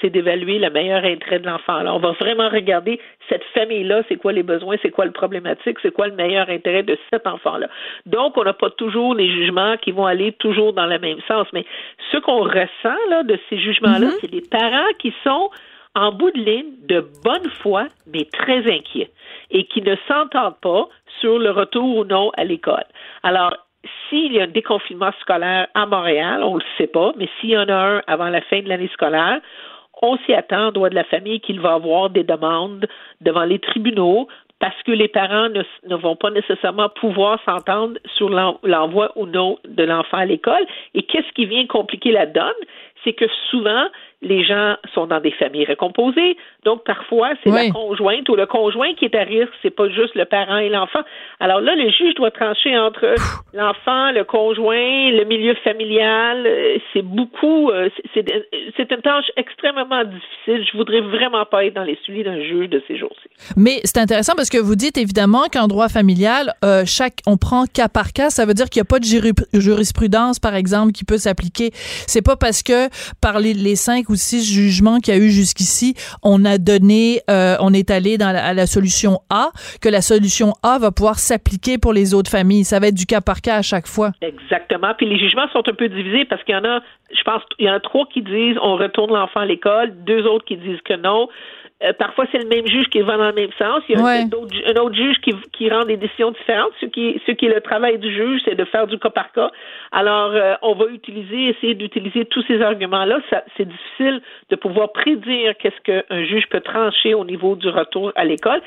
[0.01, 1.77] c'est d'évaluer le meilleur intérêt de l'enfant.
[1.77, 5.79] Alors, on va vraiment regarder cette famille-là, c'est quoi les besoins, c'est quoi le problématique,
[5.83, 7.69] c'est quoi le meilleur intérêt de cet enfant-là.
[8.07, 11.47] Donc, on n'a pas toujours les jugements qui vont aller toujours dans le même sens.
[11.53, 11.65] Mais
[12.11, 14.19] ce qu'on ressent là, de ces jugements-là, mm-hmm.
[14.21, 15.51] c'est des parents qui sont
[15.99, 19.11] en bout de ligne de bonne foi, mais très inquiets,
[19.51, 20.89] et qui ne s'entendent pas
[21.21, 22.85] sur le retour ou non à l'école.
[23.23, 23.57] Alors,
[24.09, 27.51] s'il y a un déconfinement scolaire à Montréal, on ne le sait pas, mais s'il
[27.51, 29.41] y en a un avant la fin de l'année scolaire,
[30.01, 32.87] on s'y attend, droit de la famille, qu'il va avoir des demandes
[33.21, 34.29] devant les tribunaux
[34.61, 39.59] parce que les parents ne, ne vont pas nécessairement pouvoir s'entendre sur l'envoi ou non
[39.65, 40.67] de l'enfant à l'école.
[40.95, 42.53] Et qu'est-ce qui vient compliquer la donne?
[43.09, 43.87] C'est que souvent,
[44.21, 48.93] les gens sont dans des familles recomposées, donc parfois c'est la conjointe ou le conjoint
[48.95, 51.01] qui est à risque, c'est pas juste le parent et l'enfant.
[51.39, 53.15] Alors là, le juge doit trancher entre
[53.55, 56.45] l'enfant, le conjoint, le milieu familial.
[56.47, 60.67] Euh, c'est beaucoup, euh, c'est une tâche extrêmement difficile.
[60.71, 63.29] Je voudrais vraiment pas être dans les souliers d'un juge de ces jours-ci.
[63.57, 67.67] Mais c'est intéressant parce que vous dites évidemment qu'en droit familial, euh, chaque, on prend
[67.67, 68.31] cas par cas.
[68.31, 71.71] Ça veut dire qu'il n'y a pas de jurisprudence, par exemple, qui peut s'appliquer.
[71.73, 72.89] C'est pas parce que
[73.21, 77.57] par les, cinq ou six jugements qu'il y a eu jusqu'ici, on a donné, euh,
[77.61, 81.79] on est allé dans à la solution A, que la solution A va pouvoir s'appliquer
[81.79, 82.65] pour les autres familles.
[82.65, 84.13] Ça va être du cas par cas à chaque fois.
[84.21, 84.93] Exactement.
[84.97, 86.81] Puis les jugements sont un peu divisés parce qu'il y en a,
[87.15, 90.27] je pense, il y en a trois qui disent on retourne l'enfant à l'école, deux
[90.27, 91.29] autres qui disent que non.
[91.85, 93.83] Euh, parfois, c'est le même juge qui va dans le même sens.
[93.89, 96.73] Il y a un, autre, juge qui, qui, rend des décisions différentes.
[96.81, 99.31] Ce qui, ce qui est le travail du juge, c'est de faire du cas par
[99.31, 99.51] cas.
[99.93, 103.21] Alors, euh, on va utiliser, essayer d'utiliser tous ces arguments-là.
[103.57, 104.21] C'est difficile
[104.51, 108.61] de pouvoir prédire qu'est-ce qu'un juge peut trancher au niveau du retour à l'école.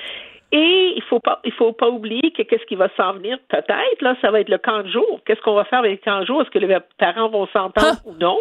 [0.52, 3.38] Et il faut pas, il faut pas oublier que qu'est-ce qui va s'en venir?
[3.48, 5.22] Peut-être là, ça va être le camp de jour.
[5.26, 6.42] Qu'est-ce qu'on va faire avec le camp de jour?
[6.42, 8.38] Est-ce que les parents vont s'entendre ou non?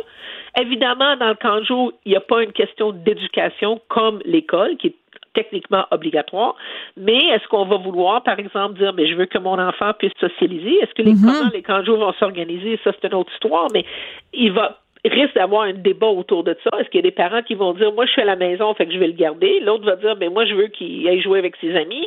[0.60, 4.76] Évidemment, dans le camp de jour, il n'y a pas une question d'éducation comme l'école
[4.76, 4.94] qui est
[5.32, 6.56] techniquement obligatoire,
[6.96, 10.12] mais est-ce qu'on va vouloir, par exemple, dire, mais je veux que mon enfant puisse
[10.18, 10.74] socialiser?
[10.82, 11.38] Est-ce que les, mm-hmm.
[11.38, 12.80] comment les camps de jour vont s'organiser?
[12.82, 13.84] Ça, c'est une autre histoire, mais
[14.32, 16.78] il va risque d'avoir un débat autour de ça.
[16.78, 18.74] Est-ce qu'il y a des parents qui vont dire, moi, je suis à la maison,
[18.74, 19.60] fait que je vais le garder?
[19.60, 22.06] L'autre va dire, mais ben, moi, je veux qu'il aille jouer avec ses amis.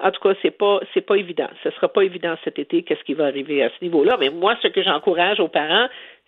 [0.00, 1.48] En tout cas, c'est pas c'est pas évident.
[1.62, 2.82] Ce sera pas évident cet été.
[2.82, 5.86] Qu'est-ce qui va arriver à ce niveau-là Mais moi, ce que j'encourage aux parents,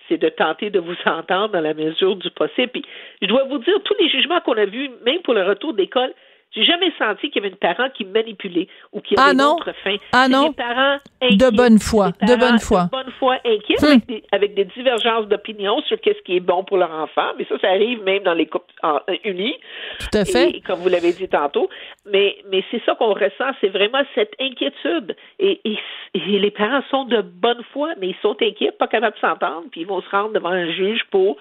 [0.09, 2.69] c'est de tenter de vous entendre dans la mesure du possible.
[2.69, 2.85] Puis,
[3.23, 6.13] je dois vous dire, tous les jugements qu'on a vus, même pour le retour d'école,
[6.55, 9.57] j'ai jamais senti qu'il y avait une parent qui manipulait ou qui avait ah non?
[9.57, 9.97] autre fin.
[10.13, 10.49] Ah non?
[10.49, 12.85] Des parents de bonne foi, de bonne foi.
[12.85, 14.21] De bonne foi inquiets hmm.
[14.33, 17.33] avec, des, divergences d'opinion sur qu'est-ce qui est bon pour leur enfant.
[17.39, 19.57] Mais ça, ça arrive même dans les couples euh, unis.
[19.99, 20.61] Tout à fait.
[20.67, 21.69] comme vous l'avez dit tantôt.
[22.11, 25.17] Mais, mais c'est ça qu'on ressent, c'est vraiment cette inquiétude.
[25.39, 25.79] Et, et,
[26.15, 29.83] les parents sont de bonne foi, mais ils sont inquiets, pas capables de s'entendre, puis
[29.83, 31.37] ils vont se rendre devant un juge pour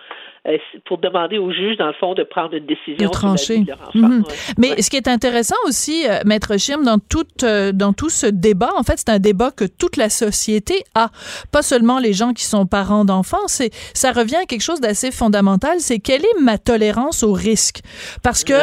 [0.48, 3.08] euh, pour demander au juge, dans le fond, de prendre une décision.
[3.08, 3.64] De trancher.
[3.96, 4.24] Mhm.
[4.60, 7.26] Mais ce qui est intéressant aussi, euh, Maître Chim, dans, tout,
[7.74, 11.10] dans tout ce débat, en fait, c'est un débat que toute la société a.
[11.52, 15.12] Pas seulement les gens qui sont parents d'enfants, c'est ça revient à quelque chose d'assez
[15.12, 17.82] fondamental, c'est quelle est ma tolérance au risque?
[18.22, 18.54] Parce que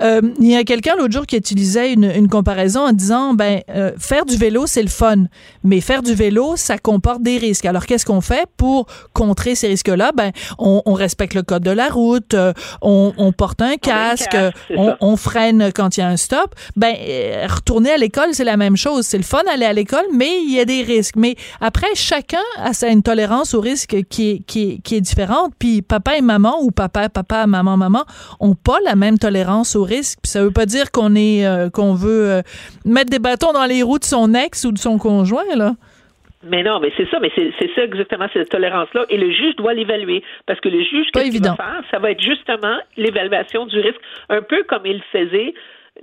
[0.00, 3.62] il y a quelqu'un l'autre jour qui utilisait une, une, comparaison en disant, ben,
[3.98, 5.24] faire du vélo, c'est le fun,
[5.64, 7.64] mais faire du vélo, ça comporte des risques.
[7.64, 10.12] Alors, qu'est-ce qu'on fait pour contrer ces risques-là?
[10.14, 12.52] Ben, on, on respecte le code de la route, euh,
[12.82, 14.36] on, porte un casque,
[14.70, 16.54] on, freine quand il y a un stop.
[16.76, 19.06] Ben, euh, retourner à l'école, c'est la même chose.
[19.06, 21.16] C'est le fun d'aller à l'école, mais il y a des risques.
[21.16, 25.52] Mais après, chacun a sa une tolérance au risque qui est, qui qui est différente.
[25.58, 28.04] Puis papa et maman, ou papa, papa, maman, maman,
[28.40, 30.18] ont pas la même tolérance au risque.
[30.22, 32.42] Puis ça veut pas dire qu'on est, euh, qu'on veut
[32.84, 35.72] mettre des bâtons dans les roues de son ex ou de son conjoint, là.
[36.44, 39.06] Mais non, mais c'est ça, mais c'est ça exactement, cette tolérance-là.
[39.10, 40.22] Et le juge doit l'évaluer.
[40.46, 41.82] Parce que le juge, qu'est-ce qu'il va faire?
[41.90, 45.54] Ça va être justement l'évaluation du risque, un peu comme il faisait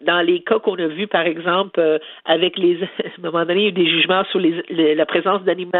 [0.03, 2.87] dans les cas qu'on a vus, par exemple, euh, avec les, à
[3.17, 5.71] un moment donné, il y a eu des jugements sur les, la présence d'animaux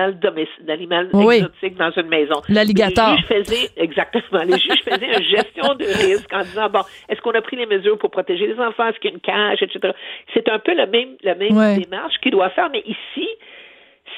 [0.62, 2.42] d'animal exotiques dans une maison.
[2.50, 3.12] L'alligator.
[3.12, 7.22] Les juges faisaient, exactement, les juges faisaient une gestion de risque en disant, bon, est-ce
[7.22, 8.88] qu'on a pris les mesures pour protéger les enfants?
[8.88, 9.94] Est-ce qu'il y a une cage, etc.
[10.34, 13.25] C'est un peu la même, la même démarche qu'il doit faire, mais ici,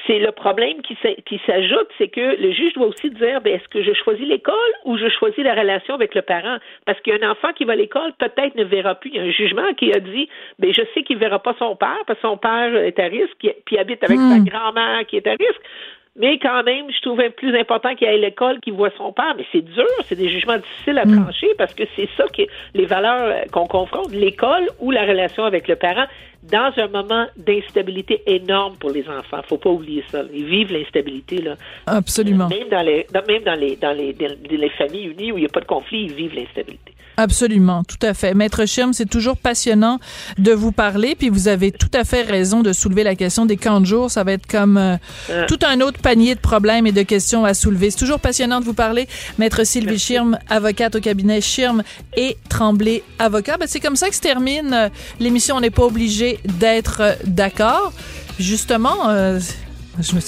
[0.08, 0.96] c'est le problème qui,
[1.46, 4.54] s'ajoute, c'est que le juge doit aussi dire, ben, est-ce que je choisis l'école
[4.86, 6.56] ou je choisis la relation avec le parent?
[6.86, 9.10] Parce qu'un enfant qui va à l'école peut-être ne verra plus.
[9.10, 10.28] Il y a un jugement qui a dit,
[10.58, 13.04] ben, je sais qu'il ne verra pas son père parce que son père est à
[13.04, 14.44] risque, puis habite avec sa hmm.
[14.44, 15.60] grand-mère qui est à risque.
[16.18, 19.34] Mais quand même, je trouvais plus important qu'il aille à l'école, qu'il voit son père.
[19.36, 21.22] Mais c'est dur, c'est des jugements difficiles à hmm.
[21.22, 25.68] trancher parce que c'est ça qui les valeurs qu'on confronte, l'école ou la relation avec
[25.68, 26.06] le parent
[26.42, 29.40] dans un moment d'instabilité énorme pour les enfants.
[29.48, 30.22] Faut pas oublier ça.
[30.32, 31.54] Ils vivent l'instabilité là.
[31.86, 32.48] Absolument.
[32.48, 35.50] Même dans les, même dans les, dans les, les familles unies où il n'y a
[35.50, 36.92] pas de conflit, ils vivent l'instabilité.
[37.18, 38.32] Absolument, tout à fait.
[38.32, 39.98] Maître Schirm, c'est toujours passionnant
[40.38, 43.56] de vous parler, puis vous avez tout à fait raison de soulever la question des
[43.56, 44.08] camps de jour.
[44.08, 44.96] Ça va être comme euh,
[45.30, 45.44] euh.
[45.48, 47.90] tout un autre panier de problèmes et de questions à soulever.
[47.90, 49.08] C'est toujours passionnant de vous parler.
[49.36, 51.82] Maître Sylvie Schirm, avocate au cabinet Schirm
[52.16, 53.56] et Tremblay, avocat.
[53.56, 54.88] Ben, c'est comme ça que se termine euh,
[55.18, 55.56] l'émission.
[55.56, 57.92] On n'est pas obligé d'être d'accord.
[58.38, 59.10] Justement,
[60.00, 60.20] je me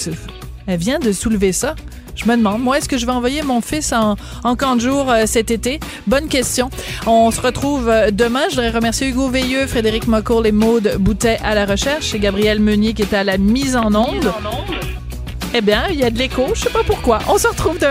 [0.67, 1.75] elle vient de soulever ça.
[2.15, 4.15] Je me demande, moi, est-ce que je vais envoyer mon fils en,
[4.55, 5.79] camp de jour euh, cet été?
[6.07, 6.69] Bonne question.
[7.07, 8.41] On se retrouve euh, demain.
[8.49, 12.59] Je voudrais remercier Hugo Veilleux, Frédéric Mocourt et Maude Boutet à la recherche et Gabriel
[12.59, 14.31] Meunier qui est à la mise en onde.
[15.53, 16.47] Eh bien, il y a de l'écho.
[16.53, 17.19] Je sais pas pourquoi.
[17.27, 17.90] On se retrouve demain.